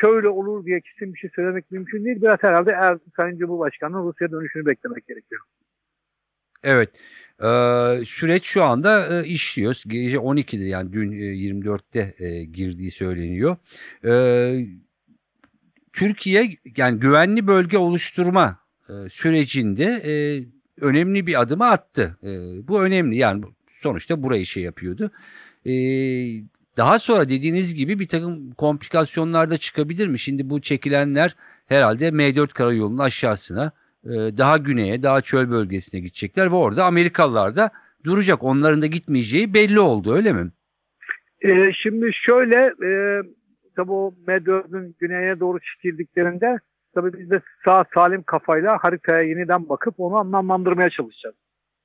şöyle 0.02 0.28
olur 0.28 0.66
diye 0.66 0.82
kesin 0.82 1.14
bir 1.14 1.20
şey 1.20 1.30
söylemek 1.36 1.72
mümkün 1.72 2.06
değil. 2.06 2.22
Biraz 2.22 2.38
herhalde 2.42 2.72
er, 2.72 2.98
Sayın 3.16 3.38
Cumhurbaşkanı'nın 3.38 4.08
Rusya 4.08 4.32
dönüşünü 4.32 4.66
beklemek 4.66 5.08
gerekiyor. 5.08 5.42
Evet. 6.64 6.90
Ee, 7.44 8.06
süreç 8.06 8.46
şu 8.46 8.64
anda 8.64 9.22
e, 9.22 9.28
işliyor. 9.28 9.82
Gece 9.88 10.18
12'de 10.18 10.64
yani 10.64 10.94
dün 10.94 11.12
e, 11.12 11.16
24'te 11.16 12.16
e, 12.20 12.44
girdiği 12.44 12.92
söyleniyor. 12.92 13.58
Ee, 14.06 14.66
Türkiye 15.94 16.58
yani 16.78 17.00
güvenli 17.00 17.48
bölge 17.48 17.78
oluşturma 17.78 18.60
e, 18.90 18.94
sürecinde 19.10 19.86
e, 19.86 20.14
önemli 20.82 21.28
bir 21.28 21.42
adımı 21.42 21.66
attı. 21.66 22.18
E, 22.24 22.28
bu 22.68 22.82
önemli 22.82 23.18
yani 23.18 23.44
sonuçta 23.82 24.24
burayı 24.24 24.46
şey 24.46 24.64
yapıyordu. 24.64 25.12
E, 25.66 25.72
daha 26.78 27.00
sonra 27.00 27.30
dediğiniz 27.30 27.76
gibi 27.76 28.00
bir 28.00 28.08
takım 28.08 28.52
komplikasyonlar 28.52 29.52
da 29.52 29.58
çıkabilir 29.58 30.08
mi? 30.08 30.20
Şimdi 30.20 30.50
bu 30.50 30.62
çekilenler 30.62 31.36
herhalde 31.66 32.08
M4 32.08 32.48
karayolunun 32.48 32.98
aşağısına 32.98 33.72
daha 34.38 34.58
güneye, 34.58 35.04
daha 35.04 35.22
çöl 35.22 35.50
bölgesine 35.50 36.02
gidecekler 36.02 36.52
ve 36.52 36.56
orada 36.56 36.86
Amerikalılar 36.86 37.56
da 37.56 37.70
duracak. 38.04 38.44
Onların 38.44 38.82
da 38.82 38.86
gitmeyeceği 38.86 39.54
belli 39.54 39.80
oldu 39.80 40.16
öyle 40.16 40.34
mi? 40.34 40.52
Ee, 41.42 41.74
şimdi 41.74 42.10
şöyle 42.14 42.56
e, 42.66 43.22
tabi 43.76 43.92
o 43.92 44.14
M4'ün 44.28 44.96
güneye 45.00 45.40
doğru 45.40 45.60
çekildiklerinde 45.60 46.60
Tabii 46.98 47.14
biz 47.14 47.30
de 47.30 47.42
sağ 47.66 47.86
salim 47.94 48.24
kafayla 48.24 48.78
haritaya 48.78 49.22
yeniden 49.22 49.70
bakıp 49.70 50.00
onu 50.00 50.16
anlamlandırmaya 50.16 50.90
çalışacağız. 50.90 51.36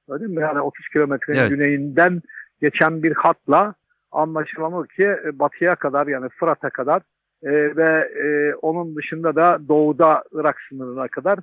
Öyle 0.09 0.27
mi? 0.27 0.41
Yani 0.41 0.61
30 0.61 0.89
kilometrenin 0.89 1.39
Evet. 1.39 1.51
güneyinden 1.51 2.23
geçen 2.63 3.03
bir 3.03 3.13
hatla 3.13 3.75
anlaşılan 4.13 4.87
ki 4.87 5.05
e, 5.05 5.39
batıya 5.39 5.75
kadar 5.75 6.07
yani 6.07 6.29
Fırat'a 6.29 6.71
kadar 6.71 7.03
e, 7.43 7.51
ve 7.77 8.11
e, 8.25 8.55
onun 8.55 8.97
dışında 8.97 9.37
da 9.37 9.59
doğuda 9.69 10.25
Irak 10.33 10.57
sınırına 10.69 11.09
kadar 11.09 11.39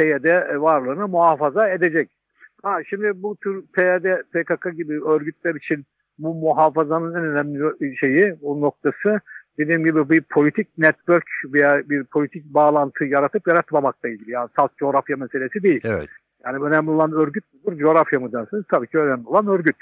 PYD 0.00 0.60
varlığını 0.60 1.08
muhafaza 1.08 1.68
edecek. 1.68 2.10
Ha, 2.62 2.78
şimdi 2.90 3.22
bu 3.22 3.36
tür 3.36 3.64
PYD, 3.72 4.22
PKK 4.32 4.76
gibi 4.76 5.04
örgütler 5.04 5.54
için 5.54 5.84
bu 6.18 6.34
muhafazanın 6.34 7.14
en 7.14 7.24
önemli 7.24 7.96
şeyi, 7.96 8.34
o 8.42 8.60
noktası 8.60 9.20
dediğim 9.58 9.84
gibi 9.84 10.10
bir 10.10 10.20
politik 10.20 10.78
network 10.78 11.24
veya 11.52 11.82
bir 11.90 12.04
politik 12.04 12.44
bağlantı 12.44 13.04
yaratıp 13.04 13.46
yaratmamakla 13.46 14.08
ilgili. 14.08 14.30
Yani 14.30 14.48
salt 14.56 14.76
coğrafya 14.76 15.16
meselesi 15.16 15.62
değil. 15.62 15.80
Evet. 15.84 16.08
Yani 16.44 16.64
önemli 16.64 16.90
olan 16.90 17.12
örgüt 17.12 17.44
müdür, 17.54 17.78
coğrafya 17.78 18.20
mı 18.20 18.32
dersiniz? 18.32 18.64
Tabii 18.70 18.86
ki 18.86 18.98
önemli 18.98 19.26
olan 19.28 19.46
örgüt. 19.46 19.76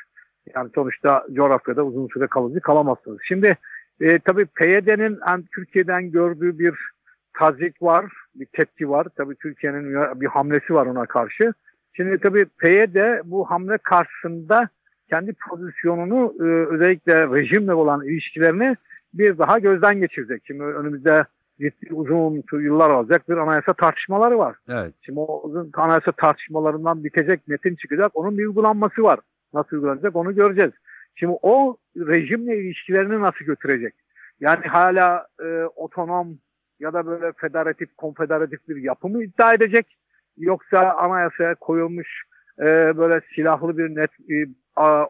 Yani 0.54 0.70
sonuçta 0.74 1.26
coğrafyada 1.32 1.84
uzun 1.84 2.08
süre 2.08 2.26
kalıcı 2.26 2.60
kalamazsınız. 2.60 3.18
Şimdi 3.28 3.56
e, 4.00 4.18
tabii 4.18 4.46
PYD'nin 4.46 5.18
yani 5.26 5.44
Türkiye'den 5.54 6.10
gördüğü 6.10 6.58
bir 6.58 6.74
tazik 7.38 7.82
var, 7.82 8.12
bir 8.34 8.46
tepki 8.46 8.90
var. 8.90 9.06
Tabii 9.16 9.34
Türkiye'nin 9.34 10.20
bir 10.20 10.26
hamlesi 10.26 10.74
var 10.74 10.86
ona 10.86 11.06
karşı. 11.06 11.52
Şimdi 11.92 12.18
tabii 12.18 12.44
PYD 12.44 13.20
bu 13.24 13.50
hamle 13.50 13.78
karşısında 13.78 14.68
kendi 15.10 15.34
pozisyonunu 15.48 16.34
e, 16.40 16.44
özellikle 16.44 17.14
rejimle 17.14 17.74
olan 17.74 18.04
ilişkilerini 18.04 18.76
bir 19.14 19.38
daha 19.38 19.58
gözden 19.58 20.00
geçirecek. 20.00 20.42
Şimdi 20.46 20.62
önümüzde 20.62 21.24
ciddi 21.60 21.94
uzun 21.94 22.42
yıllar 22.52 22.90
alacak 22.90 23.28
bir 23.28 23.36
anayasa 23.36 23.72
tartışmaları 23.72 24.38
var. 24.38 24.56
Evet. 24.68 24.94
Şimdi 25.02 25.20
o 25.20 25.42
uzun 25.42 25.70
anayasa 25.74 26.12
tartışmalarından 26.12 27.04
bitecek 27.04 27.48
metin 27.48 27.74
çıkacak. 27.74 28.10
Onun 28.14 28.38
bir 28.38 28.46
uygulanması 28.46 29.02
var. 29.02 29.20
Nasıl 29.54 29.76
uygulanacak 29.76 30.16
onu 30.16 30.34
göreceğiz. 30.34 30.72
Şimdi 31.14 31.38
o 31.42 31.76
rejimle 31.96 32.58
ilişkilerini 32.58 33.20
nasıl 33.20 33.44
götürecek? 33.44 33.94
Yani 34.40 34.66
hala 34.66 35.26
e, 35.42 35.64
otonom 35.76 36.38
ya 36.80 36.92
da 36.92 37.06
böyle 37.06 37.32
federatif, 37.32 37.96
konfederatif 37.96 38.68
bir 38.68 38.76
yapı 38.76 39.08
mı 39.08 39.24
iddia 39.24 39.54
edecek? 39.54 39.98
Yoksa 40.38 40.92
anayasaya 40.92 41.54
koyulmuş 41.54 42.22
e, 42.58 42.64
böyle 42.98 43.20
silahlı 43.34 43.78
bir 43.78 43.96
net 43.96 44.10
e, 44.30 44.46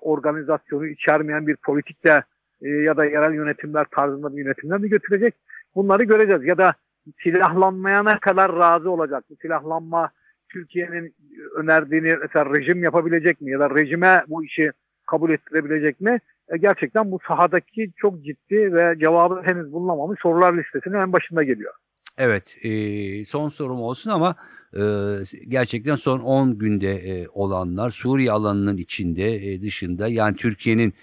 organizasyonu 0.01 0.87
içermeyen 0.87 1.47
bir 1.47 1.57
politikle 1.57 2.23
e, 2.63 2.69
ya 2.69 2.97
da 2.97 3.05
yerel 3.05 3.35
yönetimler 3.35 3.85
tarzında 3.85 4.37
bir 4.37 4.45
yönetimle 4.45 4.79
mi 4.79 4.89
götürecek? 4.89 5.35
Bunları 5.75 6.05
göreceğiz. 6.05 6.45
Ya 6.45 6.59
da 6.59 6.75
silahlanmaya 7.23 8.03
ne 8.03 8.19
kadar 8.19 8.57
razı 8.57 8.91
olacak? 8.91 9.25
Bu 9.31 9.37
silahlanma 9.37 10.11
Türkiye'nin 10.49 11.15
önerdiğini 11.57 12.17
mesela 12.23 12.55
rejim 12.55 12.83
yapabilecek 12.83 13.41
mi? 13.41 13.51
Ya 13.51 13.61
da 13.61 13.71
rejime 13.71 14.25
bu 14.29 14.45
işi 14.45 14.73
kabul 15.07 15.31
ettirebilecek 15.31 16.01
mi? 16.01 16.21
E, 16.55 16.59
gerçekten 16.59 17.11
bu 17.11 17.19
sahadaki 17.29 17.93
çok 17.97 18.25
ciddi 18.25 18.75
ve 18.75 18.99
cevabı 19.01 19.43
henüz 19.45 19.73
bulunamamış 19.73 20.21
sorular 20.23 20.59
listesinin 20.59 21.01
en 21.01 21.13
başında 21.13 21.43
geliyor. 21.43 21.75
Evet, 22.19 22.57
e, 22.63 23.25
son 23.25 23.49
sorum 23.49 23.83
olsun 23.83 24.11
ama 24.11 24.37
e, 24.75 24.83
gerçekten 25.49 25.95
son 25.95 26.21
10 26.21 26.59
günde 26.59 27.27
olanlar 27.33 27.91
Suriye 27.91 28.33
alanının 28.33 28.77
içinde 28.77 29.61
dışında 29.63 30.09
yani 30.09 30.37
Türkiye'nin 30.37 30.95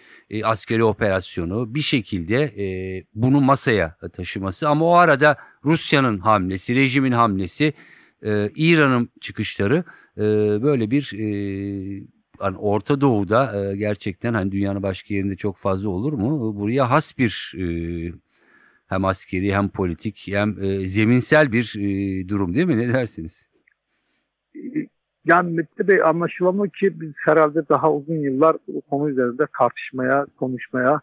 askeri 0.43 0.83
operasyonu 0.83 1.75
bir 1.75 1.81
şekilde 1.81 2.51
bunu 3.13 3.41
masaya 3.41 3.95
taşıması 4.13 4.69
ama 4.69 4.85
o 4.85 4.93
arada 4.93 5.37
Rusya'nın 5.65 6.17
hamlesi, 6.17 6.75
rejimin 6.75 7.11
hamlesi, 7.11 7.73
İran'ın 8.55 9.09
çıkışları 9.21 9.83
böyle 10.63 10.91
bir 10.91 11.11
hani 12.39 12.57
Orta 12.57 13.01
Doğu'da 13.01 13.71
e, 13.71 13.75
gerçekten 13.75 14.33
hani 14.33 14.51
dünyanın 14.51 14.83
başka 14.83 15.13
yerinde 15.13 15.35
çok 15.35 15.57
fazla 15.57 15.89
olur 15.89 16.13
mu? 16.13 16.55
Buraya 16.55 16.91
has 16.91 17.17
bir 17.17 17.53
e, 17.57 17.65
hem 18.87 19.05
askeri 19.05 19.55
hem 19.55 19.69
politik 19.69 20.27
hem 20.31 20.49
e, 20.63 20.87
zeminsel 20.87 21.51
bir 21.51 21.75
e, 21.77 22.29
durum 22.29 22.55
değil 22.55 22.67
mi? 22.67 22.77
Ne 22.77 22.93
dersiniz? 22.93 23.49
Yani 25.25 25.51
Mete 25.51 25.87
Bey 25.87 26.03
anlaşılan 26.03 26.69
ki 26.69 27.01
biz 27.01 27.13
herhalde 27.25 27.69
daha 27.69 27.93
uzun 27.93 28.15
yıllar 28.15 28.57
bu 28.67 28.81
konu 28.81 29.09
üzerinde 29.09 29.47
tartışmaya, 29.57 30.25
konuşmaya, 30.37 31.01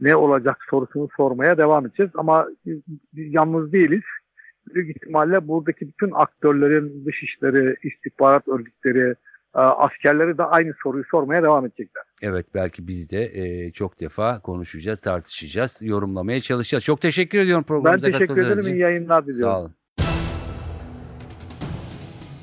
ne 0.00 0.16
olacak 0.16 0.58
sorusunu 0.70 1.08
sormaya 1.16 1.58
devam 1.58 1.86
edeceğiz. 1.86 2.12
Ama 2.14 2.48
biz, 2.66 2.78
biz 3.12 3.34
yalnız 3.34 3.72
değiliz. 3.72 4.02
Büyük 4.74 4.96
ihtimalle 4.96 5.48
buradaki 5.48 5.88
bütün 5.88 6.10
aktörlerin 6.10 7.04
dışişleri, 7.06 7.76
istihbarat 7.82 8.48
örgütleri, 8.48 9.10
e, 9.10 9.14
askerleri 9.60 10.38
de 10.38 10.42
aynı 10.44 10.72
soruyu 10.82 11.04
sormaya 11.10 11.42
devam 11.42 11.66
edecekler. 11.66 12.02
Evet 12.22 12.46
belki 12.54 12.88
biz 12.88 13.12
de 13.12 13.24
e, 13.34 13.72
çok 13.72 14.00
defa 14.00 14.40
konuşacağız, 14.40 15.00
tartışacağız, 15.00 15.80
yorumlamaya 15.82 16.40
çalışacağız. 16.40 16.84
Çok 16.84 17.00
teşekkür 17.00 17.38
ediyorum 17.38 17.62
Ben 17.62 17.66
programımıza 17.66 18.06
teşekkür 18.06 18.26
katıldığınız 18.26 18.48
ederim. 18.58 18.66
için. 18.68 18.76
İyi 18.76 18.80
yayınlar 18.82 19.26
diliyorum. 19.26 19.54
Sağ 19.54 19.60
olun. 19.60 19.74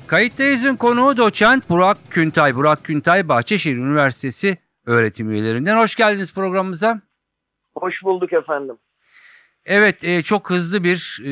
Kayıttayız'ın 0.06 0.76
konuğu 0.76 1.16
doçent 1.16 1.70
Burak 1.70 1.98
Küntay. 2.10 2.54
Burak 2.54 2.84
Küntay 2.84 3.28
Bahçeşehir 3.28 3.76
Üniversitesi 3.76 4.56
öğretim 4.86 5.30
üyelerinden. 5.30 5.76
Hoş 5.76 5.94
geldiniz 5.96 6.34
programımıza. 6.34 7.00
Hoş 7.74 7.94
bulduk 8.04 8.32
efendim. 8.32 8.76
Evet 9.64 10.04
e, 10.04 10.22
çok 10.22 10.50
hızlı 10.50 10.84
bir 10.84 11.20
e, 11.24 11.28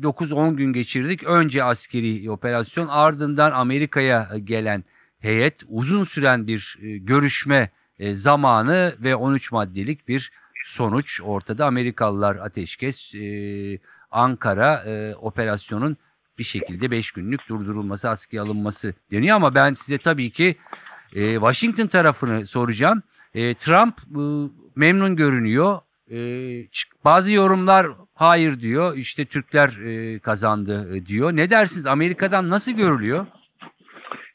9-10 0.00 0.56
gün 0.56 0.72
geçirdik. 0.72 1.24
Önce 1.24 1.64
askeri 1.64 2.30
operasyon 2.30 2.88
ardından 2.88 3.52
Amerika'ya 3.52 4.28
gelen 4.44 4.84
heyet 5.20 5.62
uzun 5.68 6.04
süren 6.04 6.46
bir 6.46 6.78
e, 6.82 6.98
görüşme 6.98 7.70
e, 7.98 8.14
zamanı 8.14 8.94
ve 9.00 9.16
13 9.16 9.52
maddelik 9.52 10.08
bir 10.08 10.32
sonuç 10.66 11.20
ortada. 11.24 11.66
Amerikalılar 11.66 12.36
ateşkes, 12.36 13.14
e, 13.14 13.78
Ankara 14.10 14.84
operasyonun 15.20 15.96
bir 16.38 16.44
şekilde 16.44 16.90
5 16.90 17.12
günlük 17.12 17.48
durdurulması, 17.48 18.08
askıya 18.08 18.42
alınması 18.42 18.94
deniyor 19.10 19.36
ama 19.36 19.54
ben 19.54 19.74
size 19.74 19.98
tabii 19.98 20.30
ki 20.30 20.56
Washington 21.12 21.86
tarafını 21.86 22.46
soracağım. 22.46 23.02
Trump 23.34 23.94
memnun 24.76 25.16
görünüyor. 25.16 25.78
Bazı 27.04 27.32
yorumlar 27.32 27.86
hayır 28.14 28.60
diyor. 28.60 28.96
İşte 28.96 29.24
Türkler 29.24 29.70
kazandı 30.20 31.06
diyor. 31.06 31.36
Ne 31.36 31.50
dersiniz? 31.50 31.86
Amerika'dan 31.86 32.50
nasıl 32.50 32.72
görülüyor? 32.72 33.26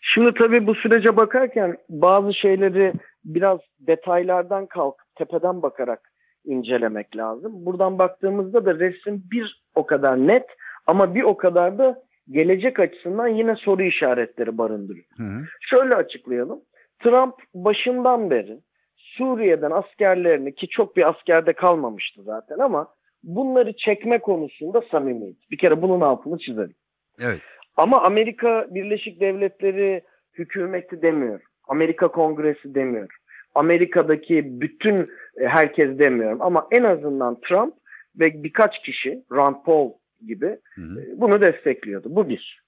Şimdi 0.08 0.34
tabii 0.34 0.68
bu 0.68 0.76
sürece 0.76 1.18
bakarken 1.18 1.78
bazı 1.90 2.34
şeyleri 2.34 2.94
biraz 3.26 3.60
detaylardan 3.80 4.66
kalkıp 4.66 5.16
tepeden 5.16 5.62
bakarak 5.62 6.12
incelemek 6.46 7.18
lazım. 7.18 7.52
Buradan 7.66 8.00
baktığımızda 8.00 8.66
da 8.66 8.80
resim 8.80 9.24
bir 9.32 9.64
o 9.76 9.86
kadar 9.86 10.28
net 10.28 10.46
ama 10.88 11.16
bir 11.16 11.24
o 11.24 11.38
kadar 11.38 11.78
da 11.78 12.04
gelecek 12.30 12.80
açısından 12.80 13.28
yine 13.28 13.56
soru 13.56 13.84
işaretleri 13.84 14.58
barındırıyor. 14.58 15.06
Hı 15.18 15.24
hı. 15.24 15.44
Şöyle 15.62 15.96
açıklayalım. 15.96 16.62
Trump 17.04 17.36
başından 17.54 18.30
beri 18.30 18.60
Suriye'den 18.96 19.72
askerlerini 19.72 20.56
ki 20.56 20.68
çok 20.68 20.96
bir 20.96 21.10
askerde 21.10 21.54
kalmamıştı 21.54 22.24
zaten 22.24 22.60
ama 22.60 22.88
bunları 23.24 23.74
çekme 23.78 24.20
konusunda 24.20 24.82
samimiydi. 24.92 25.40
Bir 25.52 25.58
kere 25.58 25.82
bunun 25.82 26.02
altını 26.02 26.38
çizelim. 26.38 26.76
Evet. 27.20 27.42
Ama 27.78 28.02
Amerika 28.02 28.68
Birleşik 28.70 29.20
Devletleri 29.20 30.02
hükümeti 30.34 31.02
demiyor. 31.02 31.42
Amerika 31.68 32.08
Kongresi 32.08 32.76
demiyor. 32.76 33.18
Amerika'daki 33.56 34.62
bütün 34.62 34.98
e, 35.42 35.48
herkes 35.48 36.00
demiyorum. 36.00 36.42
Ama 36.42 36.68
en 36.72 36.84
azından 36.84 37.40
Trump 37.42 37.74
ve 38.20 38.44
birkaç 38.44 38.82
kişi, 38.82 39.24
Rand 39.32 39.56
Paul 39.66 39.94
gibi 40.28 40.58
Hı 40.76 40.82
hı. 40.82 41.02
e, 41.02 41.22
bunu 41.22 41.42
destekliyordu. 41.42 42.16
Bu 42.16 42.30
bir. 42.30 42.66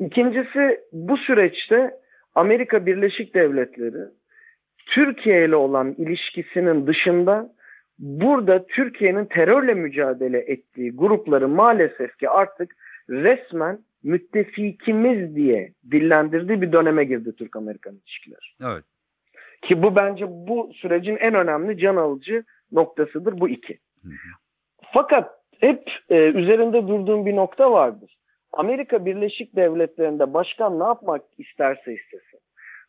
İkincisi 0.00 0.80
bu 0.92 1.16
süreçte 1.16 1.94
Amerika 2.34 2.86
Birleşik 2.86 3.34
Devletleri 3.34 4.04
Türkiye 4.86 5.44
ile 5.44 5.56
olan 5.56 5.94
ilişkisinin 5.98 6.86
dışında 6.86 7.52
burada 7.98 8.66
Türkiye'nin 8.66 9.24
terörle 9.24 9.74
mücadele 9.74 10.38
ettiği 10.38 10.96
grupları 10.96 11.48
maalesef 11.48 12.18
ki 12.18 12.28
artık 12.28 12.76
resmen 13.10 13.78
müttefikimiz 14.02 15.36
diye 15.36 15.72
dillendirdiği 15.90 16.62
bir 16.62 16.72
döneme 16.72 17.04
girdi 17.04 17.32
Türk-Amerikan 17.38 17.94
ilişkileri. 17.94 18.72
Evet. 18.74 18.84
Ki 19.62 19.82
bu 19.82 19.96
bence 19.96 20.26
bu 20.28 20.70
sürecin 20.74 21.16
en 21.16 21.34
önemli 21.34 21.78
can 21.78 21.96
alıcı 21.96 22.44
noktasıdır 22.72 23.40
bu 23.40 23.48
iki. 23.48 23.78
Hı 24.02 24.08
hı. 24.08 24.30
Fakat 24.92 25.30
hep 25.60 25.90
e, 26.10 26.16
üzerinde 26.16 26.88
durduğum 26.88 27.26
bir 27.26 27.36
nokta 27.36 27.72
vardır. 27.72 28.16
Amerika 28.52 29.04
Birleşik 29.04 29.56
Devletleri'nde 29.56 30.34
başkan 30.34 30.80
ne 30.80 30.84
yapmak 30.84 31.22
isterse 31.38 31.94
istesin. 31.94 32.40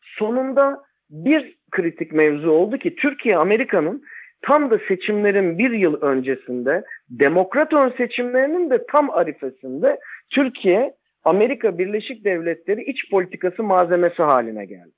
Sonunda 0.02 0.82
bir 1.10 1.58
kritik 1.70 2.12
mevzu 2.12 2.50
oldu 2.50 2.78
ki 2.78 2.94
Türkiye 2.94 3.36
Amerika'nın 3.36 4.02
tam 4.42 4.70
da 4.70 4.78
seçimlerin 4.88 5.58
bir 5.58 5.70
yıl 5.70 6.02
öncesinde 6.02 6.84
demokrat 7.10 7.72
ön 7.72 7.94
seçimlerinin 7.96 8.70
de 8.70 8.86
tam 8.86 9.10
arifesinde 9.10 9.98
Türkiye 10.30 10.94
Amerika 11.24 11.78
Birleşik 11.78 12.24
Devletleri 12.24 12.82
iç 12.82 13.10
politikası 13.10 13.62
malzemesi 13.62 14.22
haline 14.22 14.64
geldi. 14.64 14.92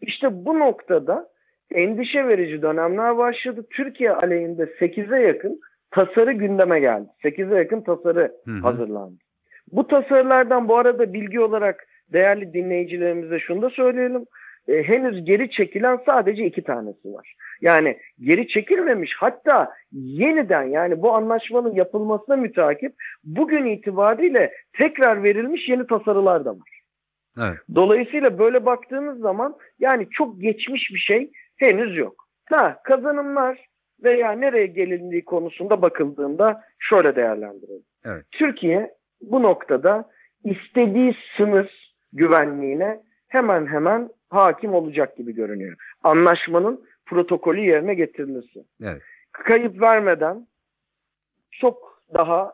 İşte 0.00 0.28
bu 0.30 0.58
noktada 0.58 1.28
endişe 1.74 2.28
verici 2.28 2.62
dönemler 2.62 3.18
başladı. 3.18 3.66
Türkiye 3.70 4.12
aleyhinde 4.12 4.62
8'e 4.62 5.22
yakın 5.26 5.60
tasarı 5.90 6.32
gündeme 6.32 6.80
geldi. 6.80 7.08
8'e 7.24 7.58
yakın 7.58 7.80
tasarı 7.80 8.32
Hı 8.44 8.50
hı. 8.50 8.60
hazırlandı. 8.60 9.18
Bu 9.72 9.86
tasarılardan 9.86 10.68
bu 10.68 10.76
arada 10.76 11.12
bilgi 11.12 11.40
olarak 11.40 11.86
değerli 12.12 12.52
dinleyicilerimize 12.52 13.38
şunu 13.38 13.62
da 13.62 13.70
söyleyelim. 13.70 14.24
E, 14.68 14.82
henüz 14.82 15.24
geri 15.24 15.50
çekilen 15.50 16.00
sadece 16.06 16.46
iki 16.46 16.62
tanesi 16.64 17.12
var. 17.12 17.34
Yani 17.60 17.98
geri 18.20 18.48
çekilmemiş 18.48 19.12
hatta 19.16 19.72
yeniden 19.92 20.62
yani 20.62 21.02
bu 21.02 21.12
anlaşmanın 21.14 21.74
yapılmasına 21.74 22.36
mütakip 22.36 22.92
bugün 23.24 23.66
itibariyle 23.66 24.52
tekrar 24.78 25.22
verilmiş 25.22 25.68
yeni 25.68 25.86
tasarılar 25.86 26.44
da 26.44 26.50
var. 26.50 26.80
Evet. 27.38 27.58
Dolayısıyla 27.74 28.38
böyle 28.38 28.66
baktığınız 28.66 29.18
zaman 29.18 29.56
yani 29.78 30.08
çok 30.10 30.40
geçmiş 30.40 30.90
bir 30.90 30.98
şey 30.98 31.30
henüz 31.56 31.96
yok. 31.96 32.24
Ha 32.44 32.80
kazanımlar 32.84 33.68
veya 34.04 34.32
nereye 34.32 34.66
gelindiği 34.66 35.24
konusunda 35.24 35.82
bakıldığında 35.82 36.60
şöyle 36.78 37.16
değerlendirelim. 37.16 37.84
Evet. 38.04 38.24
Türkiye 38.30 38.90
bu 39.20 39.42
noktada 39.42 40.08
istediği 40.44 41.16
sınır 41.36 41.94
güvenliğine 42.12 43.00
hemen 43.28 43.66
hemen 43.66 44.08
hakim 44.28 44.74
olacak 44.74 45.16
gibi 45.16 45.34
görünüyor. 45.34 45.76
Anlaşmanın 46.04 46.84
protokolü 47.06 47.60
yerine 47.60 47.94
getirilirse. 47.94 48.60
Evet. 48.82 49.02
Kayıp 49.32 49.80
vermeden 49.80 50.46
çok 51.50 52.02
daha 52.14 52.52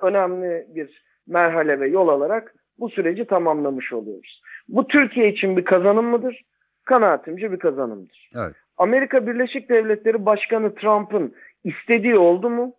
önemli 0.00 0.66
bir 0.68 1.04
merhale 1.26 1.80
ve 1.80 1.88
yol 1.88 2.08
alarak 2.08 2.54
bu 2.78 2.90
süreci 2.90 3.24
tamamlamış 3.24 3.92
oluyoruz. 3.92 4.42
Bu 4.68 4.86
Türkiye 4.86 5.28
için 5.28 5.56
bir 5.56 5.64
kazanım 5.64 6.06
mıdır? 6.06 6.42
Kanaatimce 6.84 7.52
bir 7.52 7.58
kazanımdır. 7.58 8.30
Evet. 8.36 8.54
Amerika 8.76 9.26
Birleşik 9.26 9.68
Devletleri 9.68 10.26
Başkanı 10.26 10.74
Trump'ın 10.74 11.34
istediği 11.64 12.16
oldu 12.16 12.50
mu? 12.50 12.74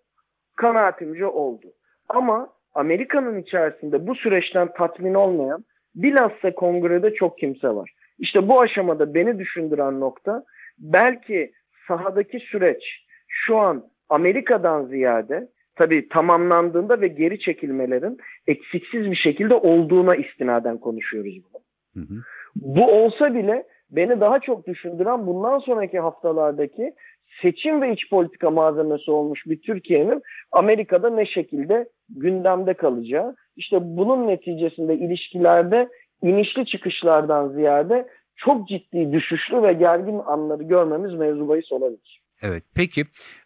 Kanaatimce 0.55 1.25
oldu. 1.25 1.67
Ama 2.09 2.49
Amerika'nın 2.73 3.41
içerisinde 3.41 4.07
bu 4.07 4.15
süreçten 4.15 4.73
tatmin 4.73 5.13
olmayan 5.13 5.65
bilhassa 5.95 6.55
kongrede 6.55 7.13
çok 7.13 7.37
kimse 7.37 7.67
var. 7.67 7.93
İşte 8.21 8.47
bu 8.47 8.61
aşamada 8.61 9.13
beni 9.13 9.39
düşündüren 9.39 9.99
nokta 9.99 10.43
belki 10.79 11.51
sahadaki 11.87 12.39
süreç 12.39 12.83
şu 13.27 13.57
an 13.57 13.83
Amerika'dan 14.09 14.85
ziyade 14.85 15.47
tabii 15.75 16.07
tamamlandığında 16.07 17.01
ve 17.01 17.07
geri 17.07 17.39
çekilmelerin 17.39 18.17
eksiksiz 18.47 19.11
bir 19.11 19.15
şekilde 19.15 19.53
olduğuna 19.53 20.15
istinaden 20.15 20.77
konuşuyoruz 20.77 21.35
bunu. 21.43 21.61
Hı 22.03 22.13
hı. 22.13 22.17
Bu 22.55 22.91
olsa 22.91 23.35
bile 23.35 23.63
beni 23.91 24.19
daha 24.19 24.39
çok 24.39 24.67
düşündüren 24.67 25.27
bundan 25.27 25.59
sonraki 25.59 25.99
haftalardaki 25.99 26.93
seçim 27.41 27.81
ve 27.81 27.93
iç 27.93 28.09
politika 28.09 28.49
malzemesi 28.49 29.11
olmuş 29.11 29.45
bir 29.45 29.61
Türkiye'nin 29.61 30.21
Amerika'da 30.51 31.09
ne 31.09 31.25
şekilde 31.25 31.89
gündemde 32.09 32.73
kalacağı. 32.73 33.35
İşte 33.55 33.77
bunun 33.81 34.27
neticesinde 34.27 34.95
ilişkilerde 34.95 35.89
inişli 36.21 36.65
çıkışlardan 36.65 37.49
ziyade 37.49 38.07
çok 38.35 38.67
ciddi 38.69 39.13
düşüşlü 39.13 39.63
ve 39.63 39.73
gergin 39.73 40.19
anları 40.19 40.63
görmemiz 40.63 41.13
mevzu 41.13 41.47
olabilir. 41.71 42.21
Evet 42.41 42.63
peki 42.75 43.01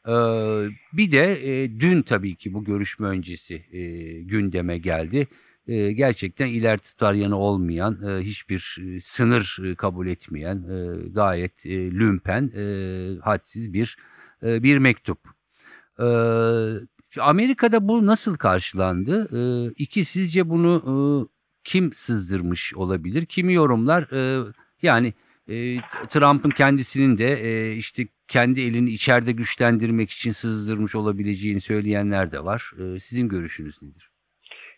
e, 0.08 0.14
bir 0.94 1.12
de 1.12 1.50
e, 1.50 1.80
dün 1.80 2.02
tabii 2.02 2.36
ki 2.36 2.54
bu 2.54 2.64
görüşme 2.64 3.08
öncesi 3.08 3.56
e, 3.72 3.82
gündeme 4.22 4.78
geldi. 4.78 5.28
E, 5.68 5.92
gerçekten 5.92 6.48
iler 6.48 6.78
tutar 6.78 7.32
olmayan 7.32 8.00
e, 8.08 8.22
hiçbir 8.22 8.78
e, 8.82 9.00
sınır 9.00 9.58
e, 9.66 9.76
kabul 9.76 10.08
etmeyen 10.08 10.56
e, 10.56 11.08
gayet 11.10 11.66
e, 11.66 11.92
lümpen 11.92 12.52
e, 12.58 12.64
hadsiz 13.22 13.74
bir 13.74 13.98
e, 14.44 14.64
bir 14.64 14.78
mektup. 14.78 15.20
E, 16.00 16.08
Amerika'da 17.20 17.88
bu 17.88 18.06
nasıl 18.06 18.36
karşılandı? 18.36 19.28
E, 19.38 19.72
iki 19.78 20.06
sizce 20.06 20.50
bunu 20.50 20.82
e, 20.86 20.96
kim 21.66 21.94
sızdırmış 21.94 22.76
olabilir? 22.76 23.26
Kimi 23.26 23.54
yorumlar 23.54 24.02
e, 24.12 24.44
yani 24.82 25.14
e, 25.48 25.54
Trump'ın 26.10 26.50
kendisinin 26.50 27.18
de 27.18 27.26
e, 27.26 27.72
işte 27.72 28.04
kendi 28.28 28.62
elini 28.62 28.90
içeride 28.90 29.32
güçlendirmek 29.32 30.12
için 30.12 30.32
sızdırmış 30.32 30.96
olabileceğini 30.96 31.62
söyleyenler 31.62 32.32
de 32.32 32.44
var. 32.44 32.72
E, 32.80 33.00
sizin 33.00 33.30
görüşünüz 33.30 33.84
nedir? 33.84 34.10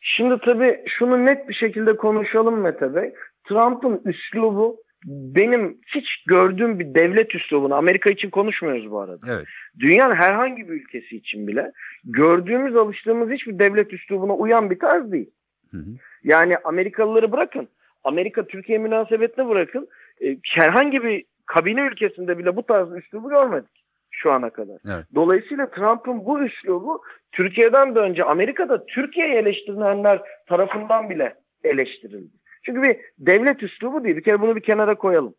Şimdi 0.02 0.36
tabii 0.45 0.84
şunu 1.00 1.26
net 1.26 1.50
bir 1.50 1.54
şekilde 1.54 1.95
konuşalım 1.95 2.62
Mete 2.62 2.95
Bey. 2.95 3.13
Trump'ın 3.50 4.02
üslubu 4.06 4.78
benim 5.06 5.78
hiç 5.95 6.06
gördüğüm 6.28 6.80
bir 6.80 6.95
devlet 6.95 7.36
üslubunu 7.36 7.76
Amerika 7.76 8.10
için 8.10 8.30
konuşmuyoruz 8.30 8.91
bu 8.91 9.00
arada. 9.00 9.28
Evet. 9.30 9.45
Dünyanın 9.80 10.15
herhangi 10.15 10.67
bir 10.69 10.73
ülkesi 10.73 11.17
için 11.17 11.47
bile 11.47 11.71
gördüğümüz 12.04 12.76
alıştığımız 12.76 13.30
hiçbir 13.30 13.60
devlet 13.60 13.93
üslubuna 13.93 14.34
uyan 14.34 14.69
bir 14.69 14.80
tarz 14.80 15.12
değil. 15.12 15.32
Hı 15.71 15.77
hı. 15.77 15.89
Yani 16.23 16.58
Amerikalıları 16.58 17.32
bırakın. 17.32 17.67
Amerika 18.03 18.47
Türkiye 18.47 18.77
münasebetine 18.77 19.49
bırakın. 19.49 19.88
E, 20.21 20.38
herhangi 20.56 21.03
bir 21.03 21.25
kabine 21.45 21.82
ülkesinde 21.82 22.38
bile 22.38 22.56
bu 22.56 22.63
tarz 22.63 22.91
üslubu 22.91 23.30
görmedik 23.30 23.84
şu 24.12 24.32
ana 24.32 24.49
kadar. 24.49 24.77
Evet. 24.86 25.06
Dolayısıyla 25.15 25.69
Trump'ın 25.69 26.25
bu 26.25 26.43
üslubu 26.43 27.01
Türkiye'den 27.32 27.95
de 27.95 27.99
önce 27.99 28.23
Amerika'da 28.23 28.86
Türkiye'yi 28.86 29.34
eleştirilenler 29.34 30.21
tarafından 30.47 31.10
bile 31.10 31.36
eleştirildi. 31.63 32.34
Çünkü 32.65 32.82
bir 32.82 32.97
devlet 33.19 33.63
üslubu 33.63 34.03
değil. 34.03 34.15
Bir 34.15 34.23
kere 34.23 34.41
bunu 34.41 34.56
bir 34.56 34.62
kenara 34.62 34.95
koyalım. 34.95 35.36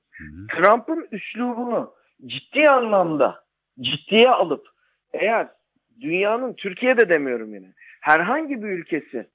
Trump'ın 0.49 1.09
üslubunu 1.12 1.95
ciddi 2.27 2.69
anlamda 2.69 3.45
ciddiye 3.81 4.31
alıp 4.31 4.67
eğer 5.12 5.49
dünyanın 6.01 6.55
Türkiye'de 6.55 7.09
demiyorum 7.09 7.55
yine 7.55 7.73
herhangi 8.01 8.62
bir 8.62 8.69
ülkesi 8.69 9.27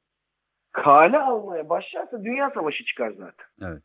kale 0.74 1.18
almaya 1.18 1.70
başlarsa 1.70 2.24
dünya 2.24 2.50
savaşı 2.50 2.86
çıkar 2.86 3.12
zaten. 3.12 3.72
Evet. 3.72 3.84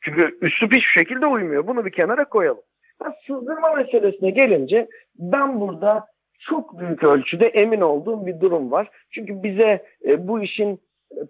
Çünkü 0.00 0.38
üslup 0.42 0.72
hiçbir 0.72 1.00
şekilde 1.00 1.26
uymuyor. 1.26 1.66
Bunu 1.66 1.84
bir 1.84 1.92
kenara 1.92 2.24
koyalım. 2.24 2.62
Ha, 3.02 3.14
sızdırma 3.26 3.72
meselesine 3.72 4.30
gelince 4.30 4.88
ben 5.18 5.60
burada 5.60 6.06
çok 6.38 6.80
büyük 6.80 7.04
ölçüde 7.04 7.46
emin 7.46 7.80
olduğum 7.80 8.26
bir 8.26 8.40
durum 8.40 8.70
var. 8.70 8.90
Çünkü 9.10 9.42
bize 9.42 9.86
e, 10.04 10.28
bu 10.28 10.42
işin 10.42 10.80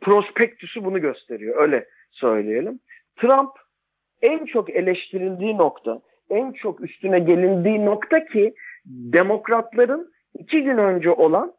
prospektüsü 0.00 0.84
bunu 0.84 1.00
gösteriyor. 1.00 1.62
Öyle 1.62 1.88
söyleyelim. 2.10 2.80
Trump 3.16 3.50
en 4.22 4.44
çok 4.44 4.70
eleştirildiği 4.70 5.58
nokta, 5.58 6.00
en 6.30 6.52
çok 6.52 6.80
üstüne 6.80 7.18
gelindiği 7.18 7.86
nokta 7.86 8.24
ki 8.24 8.54
demokratların 8.86 10.12
iki 10.38 10.62
gün 10.62 10.78
önce 10.78 11.10
olan 11.10 11.52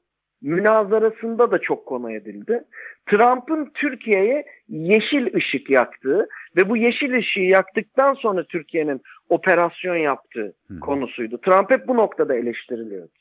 münazarasında 0.44 1.52
da 1.52 1.60
çok 1.60 1.86
konu 1.86 2.12
edildi. 2.12 2.64
Trump'ın 3.06 3.72
Türkiye'ye 3.74 4.46
yeşil 4.70 5.36
ışık 5.36 5.70
yaktığı 5.70 6.28
ve 6.58 6.70
bu 6.70 6.78
yeşil 6.78 7.14
ışığı 7.14 7.40
yaktıktan 7.40 8.14
sonra 8.14 8.44
Türkiye'nin 8.44 9.02
operasyon 9.30 9.96
yaptığı 9.96 10.54
Hı. 10.68 10.80
konusuydu. 10.80 11.38
Trump 11.38 11.72
hep 11.72 11.88
bu 11.88 11.98
noktada 11.98 12.36
eleştiriliyordu. 12.36 13.12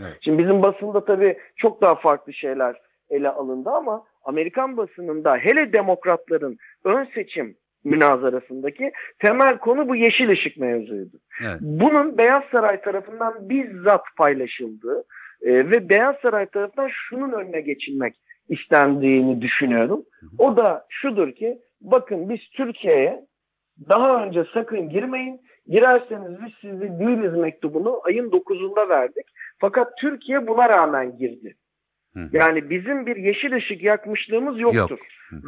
Evet. 0.00 0.16
Şimdi 0.20 0.38
bizim 0.38 0.62
basında 0.62 1.04
tabii 1.04 1.38
çok 1.56 1.82
daha 1.82 1.94
farklı 1.94 2.32
şeyler 2.32 2.76
ele 3.10 3.28
alındı 3.28 3.70
ama 3.70 4.04
Amerikan 4.24 4.76
basınında 4.76 5.36
hele 5.36 5.72
demokratların 5.72 6.56
ön 6.84 7.08
seçim 7.14 7.56
münazarasındaki 7.84 8.92
temel 9.18 9.58
konu 9.58 9.88
bu 9.88 9.96
yeşil 9.96 10.28
ışık 10.28 10.56
mevzuydu. 10.56 11.16
Evet. 11.42 11.58
Bunun 11.60 12.18
Beyaz 12.18 12.42
Saray 12.52 12.80
tarafından 12.80 13.48
bizzat 13.48 14.04
paylaşıldığı 14.16 15.04
e, 15.42 15.70
ve 15.70 15.88
Beyaz 15.88 16.16
Saray 16.22 16.46
tarafından 16.46 16.90
şunun 16.92 17.32
önüne 17.32 17.60
geçilmek 17.60 18.14
istendiğini 18.48 19.42
düşünüyorum. 19.42 20.04
O 20.38 20.56
da 20.56 20.86
şudur 20.88 21.32
ki 21.32 21.58
bakın 21.80 22.28
biz 22.28 22.40
Türkiye'ye 22.56 23.26
daha 23.88 24.24
önce 24.24 24.44
sakın 24.54 24.88
girmeyin. 24.88 25.40
Girerseniz 25.66 26.38
biz 26.44 26.52
sizi 26.60 26.98
değiliz 26.98 27.34
mektubunu 27.36 28.00
ayın 28.04 28.30
9'unda 28.30 28.88
verdik. 28.88 29.26
Fakat 29.60 29.98
Türkiye 30.00 30.46
buna 30.46 30.68
rağmen 30.68 31.18
girdi. 31.18 31.54
Hı 32.14 32.20
hı. 32.20 32.28
Yani 32.32 32.70
bizim 32.70 33.06
bir 33.06 33.16
yeşil 33.16 33.52
ışık 33.52 33.82
yakmışlığımız 33.82 34.60
yoktur. 34.60 34.98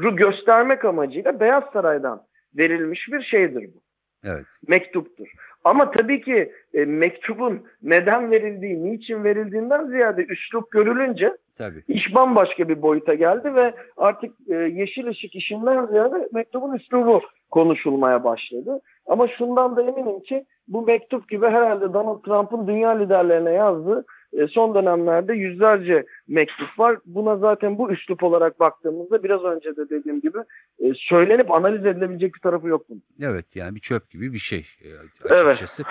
Yok. 0.02 0.18
Göstermek 0.18 0.84
amacıyla 0.84 1.40
Beyaz 1.40 1.64
Saray'dan 1.72 2.22
verilmiş 2.56 3.08
bir 3.12 3.22
şeydir 3.22 3.70
bu 3.74 3.82
Evet. 4.24 4.44
mektuptur. 4.68 5.28
Ama 5.64 5.90
tabii 5.90 6.20
ki 6.20 6.52
e, 6.74 6.84
mektubun 6.84 7.62
neden 7.82 8.30
verildiği, 8.30 8.84
niçin 8.84 9.24
verildiğinden 9.24 9.86
ziyade 9.86 10.24
üslup 10.24 10.70
görülünce 10.70 11.36
Tabii. 11.58 11.82
iş 11.88 12.14
bambaşka 12.14 12.68
bir 12.68 12.82
boyuta 12.82 13.14
geldi 13.14 13.54
ve 13.54 13.74
artık 13.96 14.34
e, 14.48 14.54
yeşil 14.54 15.06
ışık 15.06 15.34
işinden 15.34 15.86
ziyade 15.86 16.28
mektubun 16.32 16.74
üslubu 16.74 17.20
konuşulmaya 17.54 18.24
başladı. 18.24 18.80
Ama 19.06 19.28
şundan 19.38 19.76
da 19.76 19.82
eminim 19.82 20.20
ki 20.20 20.44
bu 20.68 20.82
mektup 20.86 21.28
gibi 21.28 21.46
herhalde 21.46 21.92
Donald 21.92 22.22
Trump'ın 22.22 22.66
dünya 22.66 22.90
liderlerine 22.90 23.50
yazdığı 23.52 24.04
E, 24.34 24.46
son 24.48 24.74
dönemlerde 24.74 25.34
yüzlerce 25.34 26.06
mektup 26.28 26.78
var. 26.78 26.98
Buna 27.06 27.36
zaten 27.36 27.78
bu 27.78 27.90
üslup 27.92 28.22
olarak 28.22 28.60
baktığımızda 28.60 29.22
biraz 29.22 29.42
önce 29.44 29.76
de 29.76 29.88
dediğim 29.90 30.20
gibi 30.20 30.38
e, 30.78 30.84
söylenip 30.96 31.50
analiz 31.50 31.86
edilebilecek 31.86 32.34
bir 32.34 32.40
tarafı 32.40 32.68
yok 32.68 32.86
bunun. 32.88 33.02
Evet 33.22 33.56
yani 33.56 33.74
bir 33.74 33.80
çöp 33.80 34.10
gibi 34.10 34.32
bir 34.32 34.38
şey 34.38 34.58
e, 34.58 34.88
Evet. 35.28 35.46
açıkçası. 35.46 35.82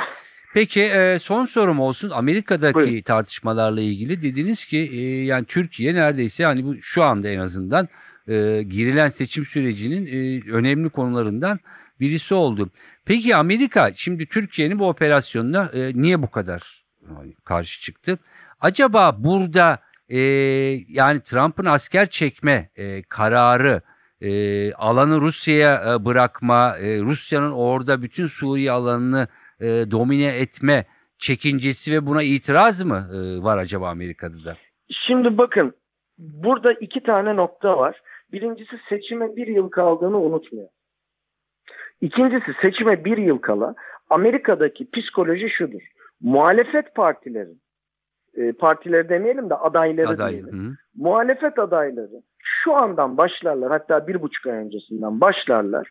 Peki 0.54 0.82
e, 0.84 1.20
son 1.20 1.46
sorum 1.46 1.80
olsun. 1.80 2.10
Amerika'daki 2.10 2.76
Buyurun. 2.76 3.02
tartışmalarla 3.02 3.82
ilgili 3.82 4.22
dediniz 4.22 4.66
ki 4.66 4.78
yani 5.26 5.46
Türkiye 5.46 5.94
neredeyse 5.94 6.46
hani 6.46 6.66
bu 6.66 6.76
şu 6.82 7.04
anda 7.04 7.28
en 7.28 7.40
azından 7.40 7.88
e, 8.28 8.64
girilen 8.64 9.08
seçim 9.08 9.46
sürecinin 9.46 10.06
e, 10.06 10.52
önemli 10.52 10.90
konularından 10.90 11.60
birisi 12.00 12.34
oldu. 12.34 12.70
Peki 13.06 13.36
Amerika 13.36 13.92
şimdi 13.96 14.26
Türkiye'nin 14.26 14.80
bu 14.80 14.88
operasyonuna 14.88 15.70
e, 15.74 15.92
niye 15.96 16.22
bu 16.22 16.32
kadar 16.32 16.86
yani 17.10 17.34
karşı 17.44 17.82
çıktı? 17.82 18.20
Acaba 18.62 19.24
burada 19.24 19.80
e, 20.10 20.20
yani 20.88 21.22
Trump'ın 21.22 21.66
asker 21.66 22.10
çekme 22.10 22.70
e, 22.76 23.02
kararı 23.04 23.82
e, 24.22 24.74
alanı 24.74 25.22
Rusya'ya 25.22 25.94
e, 25.94 26.06
bırakma, 26.06 26.78
e, 26.78 27.02
Rusya'nın 27.02 27.52
orada 27.52 28.02
bütün 28.02 28.28
Suriye 28.28 28.72
alanını 28.72 29.28
e, 29.60 29.68
domine 29.68 30.38
etme 30.38 30.86
çekincesi 31.18 31.92
ve 31.92 32.06
buna 32.06 32.24
itiraz 32.24 32.84
mı 32.84 33.08
e, 33.14 33.44
var 33.44 33.58
acaba 33.58 33.90
Amerika'da 33.90 34.46
da? 34.46 34.58
Şimdi 35.08 35.38
bakın 35.38 35.74
burada 36.18 36.74
iki 36.74 37.04
tane 37.04 37.36
nokta 37.36 37.78
var. 37.78 38.02
Birincisi 38.34 38.80
seçime 38.90 39.36
bir 39.36 39.48
yıl 39.48 39.70
kaldığını 39.70 40.22
unutmuyor. 40.22 40.70
İkincisi 42.02 42.54
seçime 42.62 43.06
bir 43.06 43.18
yıl 43.18 43.38
kala 43.38 43.76
Amerika'daki 44.10 44.92
psikoloji 44.92 45.50
şudur. 45.50 45.82
Muhalefet 46.22 46.96
partileri, 46.96 47.54
e, 48.34 48.52
partileri 48.52 49.10
demeyelim 49.10 49.50
de 49.50 49.56
adayları 49.56 50.08
Aday. 50.08 50.32
diyelim. 50.32 50.70
Hı. 50.70 50.76
muhalefet 50.96 51.60
adayları 51.60 52.22
şu 52.44 52.74
andan 52.74 53.18
başlarlar 53.18 53.72
hatta 53.72 54.08
bir 54.08 54.22
buçuk 54.22 54.48
ay 54.48 54.54
öncesinden 54.54 55.22
başlarlar. 55.22 55.90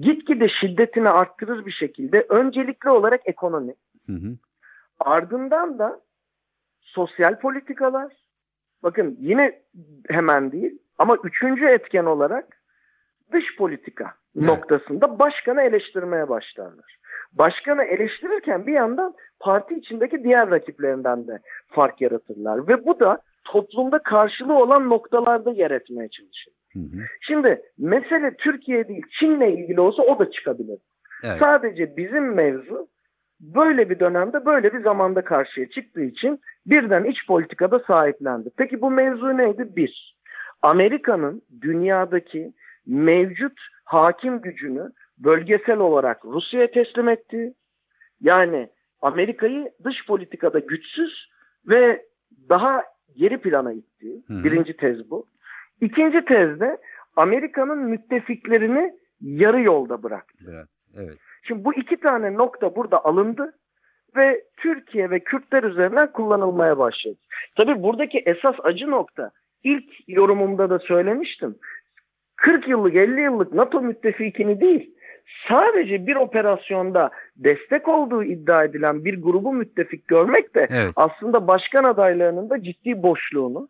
Gitgide 0.00 0.48
şiddetini 0.48 1.08
arttırır 1.08 1.66
bir 1.66 1.72
şekilde 1.72 2.26
öncelikli 2.28 2.90
olarak 2.90 3.20
ekonomi 3.24 3.74
Hı 4.06 4.12
hı. 4.12 4.36
ardından 5.00 5.78
da 5.78 6.00
sosyal 6.80 7.38
politikalar 7.40 8.12
bakın 8.82 9.16
yine 9.20 9.62
hemen 10.08 10.52
değil 10.52 10.78
ama 10.98 11.16
üçüncü 11.24 11.66
etken 11.66 12.04
olarak 12.04 12.46
dış 13.32 13.56
politika 13.56 14.14
Evet. 14.36 14.46
noktasında 14.46 15.18
başkanı 15.18 15.62
eleştirmeye 15.62 16.28
başlarlar. 16.28 16.98
Başkanı 17.32 17.84
eleştirirken 17.84 18.66
bir 18.66 18.72
yandan 18.72 19.14
parti 19.40 19.74
içindeki 19.74 20.24
diğer 20.24 20.50
rakiplerinden 20.50 21.26
de 21.26 21.38
fark 21.68 22.00
yaratırlar 22.00 22.68
ve 22.68 22.86
bu 22.86 23.00
da 23.00 23.18
toplumda 23.44 23.98
karşılığı 23.98 24.58
olan 24.58 24.90
noktalarda 24.90 25.50
yer 25.50 25.70
etmeye 25.70 26.08
çalışır. 26.08 26.54
Hı 26.72 26.78
hı. 26.78 27.04
Şimdi 27.20 27.62
mesele 27.78 28.34
Türkiye 28.36 28.88
değil 28.88 29.02
Çin'le 29.20 29.48
ilgili 29.48 29.80
olsa 29.80 30.02
o 30.02 30.18
da 30.18 30.30
çıkabilir. 30.30 30.78
Evet. 31.24 31.38
Sadece 31.38 31.96
bizim 31.96 32.34
mevzu 32.34 32.88
böyle 33.40 33.90
bir 33.90 33.98
dönemde 33.98 34.46
böyle 34.46 34.72
bir 34.72 34.82
zamanda 34.82 35.24
karşıya 35.24 35.68
çıktığı 35.70 36.02
için 36.02 36.40
birden 36.66 37.04
iç 37.04 37.26
politikada 37.26 37.78
sahiplendi. 37.78 38.50
Peki 38.56 38.80
bu 38.80 38.90
mevzu 38.90 39.38
neydi? 39.38 39.76
Bir, 39.76 40.13
Amerika'nın 40.64 41.42
dünyadaki 41.60 42.52
mevcut 42.86 43.60
hakim 43.84 44.40
gücünü 44.40 44.88
bölgesel 45.18 45.78
olarak 45.78 46.24
Rusya'ya 46.24 46.70
teslim 46.70 47.08
etti. 47.08 47.54
Yani 48.20 48.68
Amerika'yı 49.02 49.72
dış 49.84 50.06
politikada 50.06 50.58
güçsüz 50.58 51.28
ve 51.68 52.06
daha 52.48 52.82
geri 53.16 53.38
plana 53.38 53.72
itti. 53.72 54.22
Hı. 54.26 54.44
Birinci 54.44 54.76
tez 54.76 55.10
bu. 55.10 55.26
İkinci 55.80 56.24
tez 56.24 56.60
de 56.60 56.78
Amerika'nın 57.16 57.78
müttefiklerini 57.78 58.92
yarı 59.20 59.60
yolda 59.60 60.02
bıraktı. 60.02 60.44
Evet. 60.50 60.68
evet. 60.96 61.18
Şimdi 61.42 61.64
bu 61.64 61.74
iki 61.74 61.96
tane 61.96 62.34
nokta 62.34 62.76
burada 62.76 63.04
alındı 63.04 63.52
ve 64.16 64.44
Türkiye 64.56 65.10
ve 65.10 65.20
Kürtler 65.20 65.62
üzerinden 65.62 66.12
kullanılmaya 66.12 66.78
başladı. 66.78 67.16
Tabii 67.56 67.82
buradaki 67.82 68.18
esas 68.18 68.54
acı 68.62 68.90
nokta 68.90 69.30
ilk 69.64 70.08
yorumumda 70.08 70.70
da 70.70 70.78
söylemiştim. 70.78 71.56
40 72.36 72.68
yıllık 72.68 72.96
50 72.96 73.20
yıllık 73.20 73.52
NATO 73.54 73.80
müttefikini 73.80 74.60
değil 74.60 74.94
sadece 75.48 76.06
bir 76.06 76.16
operasyonda 76.16 77.10
destek 77.36 77.88
olduğu 77.88 78.24
iddia 78.24 78.64
edilen 78.64 79.04
bir 79.04 79.22
grubu 79.22 79.52
müttefik 79.52 80.08
görmek 80.08 80.54
de 80.54 80.68
Evet. 80.70 80.92
aslında 80.96 81.48
başkan 81.48 81.84
adaylarının 81.84 82.50
da 82.50 82.62
ciddi 82.62 83.02
boşluğunu, 83.02 83.68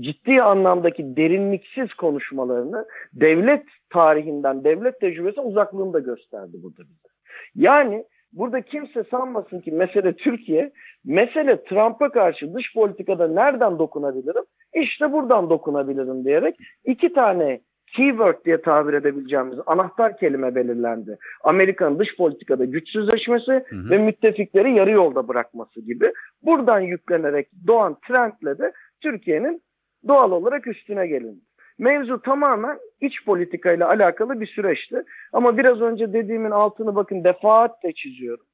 ciddi 0.00 0.42
anlamdaki 0.42 1.16
derinliksiz 1.16 1.94
konuşmalarını 1.94 2.86
devlet 3.12 3.64
tarihinden, 3.90 4.64
devlet 4.64 5.00
tecrübesi 5.00 5.40
uzaklığını 5.40 5.92
da 5.92 5.98
gösterdi 5.98 6.56
burada 6.62 6.82
bize. 6.82 7.08
Yani 7.54 8.04
burada 8.32 8.60
kimse 8.60 9.04
sanmasın 9.10 9.60
ki 9.60 9.72
mesele 9.72 10.12
Türkiye, 10.12 10.72
mesele 11.04 11.64
Trump'a 11.64 12.08
karşı 12.08 12.54
dış 12.54 12.74
politikada 12.74 13.28
nereden 13.28 13.78
dokunabilirim? 13.78 14.44
İşte 14.74 15.12
buradan 15.12 15.50
dokunabilirim 15.50 16.24
diyerek 16.24 16.56
iki 16.84 17.12
tane 17.12 17.60
keyword 17.96 18.44
diye 18.44 18.62
tabir 18.62 18.92
edebileceğimiz 18.92 19.58
anahtar 19.66 20.16
kelime 20.16 20.54
belirlendi. 20.54 21.18
Amerika'nın 21.44 21.98
dış 21.98 22.16
politikada 22.16 22.64
güçsüzleşmesi 22.64 23.52
Hı 23.52 23.76
hı. 23.76 23.90
ve 23.90 23.98
müttefikleri 23.98 24.74
yarı 24.74 24.90
yolda 24.90 25.28
bırakması 25.28 25.80
gibi. 25.80 26.12
Buradan 26.42 26.80
yüklenerek 26.80 27.48
doğan 27.66 27.96
trendle 28.08 28.58
de 28.58 28.72
Türkiye'nin 29.00 29.62
doğal 30.08 30.32
olarak 30.32 30.66
üstüne 30.66 31.06
gelindi. 31.06 31.47
Mevzu 31.78 32.22
tamamen 32.22 32.78
iç 33.00 33.24
politikayla 33.24 33.88
alakalı 33.88 34.40
bir 34.40 34.46
süreçti. 34.46 35.02
Ama 35.32 35.58
biraz 35.58 35.80
önce 35.80 36.12
dediğimin 36.12 36.50
altını 36.50 36.94
bakın 36.94 37.24
defaatle 37.24 37.92
çiziyorum. 37.92 38.44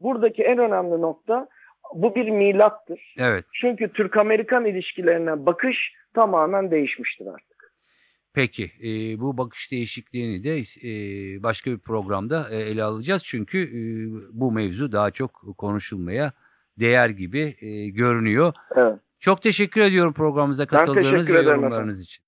Buradaki 0.00 0.42
en 0.42 0.58
önemli 0.58 1.00
nokta 1.00 1.48
bu 1.94 2.14
bir 2.14 2.30
milattır. 2.30 3.14
Evet. 3.18 3.44
Çünkü 3.60 3.92
Türk-Amerikan 3.92 4.64
ilişkilerine 4.64 5.46
bakış 5.46 5.76
tamamen 6.14 6.70
değişmiştir 6.70 7.26
artık. 7.26 7.56
Peki 8.34 8.64
e, 8.64 9.20
bu 9.20 9.38
bakış 9.38 9.72
değişikliğini 9.72 10.44
de 10.44 10.58
e, 10.88 10.92
başka 11.42 11.70
bir 11.70 11.78
programda 11.78 12.46
e, 12.50 12.56
ele 12.56 12.82
alacağız. 12.82 13.24
Çünkü 13.24 13.58
e, 13.58 13.80
bu 14.32 14.52
mevzu 14.52 14.92
daha 14.92 15.10
çok 15.10 15.44
konuşulmaya 15.58 16.32
değer 16.80 17.08
gibi 17.08 17.56
e, 17.60 17.88
görünüyor. 17.88 18.52
Evet. 18.76 18.98
Çok 19.18 19.42
teşekkür 19.42 19.80
ediyorum 19.80 20.12
programımıza 20.12 20.66
katıldığınız 20.66 21.30
ve 21.30 21.42
yorumlarınız 21.42 22.00
için. 22.00 22.24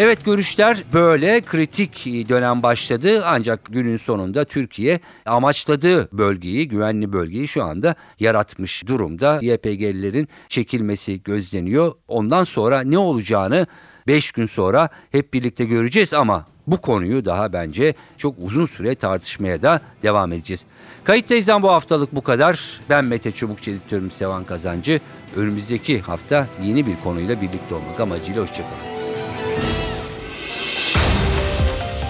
Evet 0.00 0.24
görüşler 0.24 0.84
böyle 0.92 1.40
kritik 1.40 2.06
dönem 2.28 2.62
başladı 2.62 3.22
ancak 3.26 3.64
günün 3.64 3.96
sonunda 3.96 4.44
Türkiye 4.44 5.00
amaçladığı 5.26 6.08
bölgeyi, 6.12 6.68
güvenli 6.68 7.12
bölgeyi 7.12 7.48
şu 7.48 7.64
anda 7.64 7.94
yaratmış 8.20 8.86
durumda. 8.86 9.38
YPG'lilerin 9.42 10.28
çekilmesi 10.48 11.22
gözleniyor. 11.22 11.92
Ondan 12.08 12.44
sonra 12.44 12.80
ne 12.80 12.98
olacağını 12.98 13.66
5 14.06 14.32
gün 14.32 14.46
sonra 14.46 14.88
hep 15.12 15.34
birlikte 15.34 15.64
göreceğiz 15.64 16.14
ama 16.14 16.46
bu 16.66 16.80
konuyu 16.80 17.24
daha 17.24 17.52
bence 17.52 17.94
çok 18.18 18.34
uzun 18.38 18.66
süre 18.66 18.94
tartışmaya 18.94 19.62
da 19.62 19.80
devam 20.02 20.32
edeceğiz. 20.32 20.64
Kayıttayız'dan 21.04 21.62
bu 21.62 21.70
haftalık 21.70 22.14
bu 22.14 22.22
kadar. 22.22 22.80
Ben 22.90 23.04
Mete 23.04 23.32
Çubukçu 23.32 23.70
editörüm 23.70 24.10
Sevan 24.10 24.44
Kazancı. 24.44 25.00
Önümüzdeki 25.36 26.00
hafta 26.00 26.46
yeni 26.62 26.86
bir 26.86 26.96
konuyla 27.04 27.40
birlikte 27.40 27.74
olmak 27.74 28.00
amacıyla 28.00 28.42
hoşçakalın. 28.42 28.97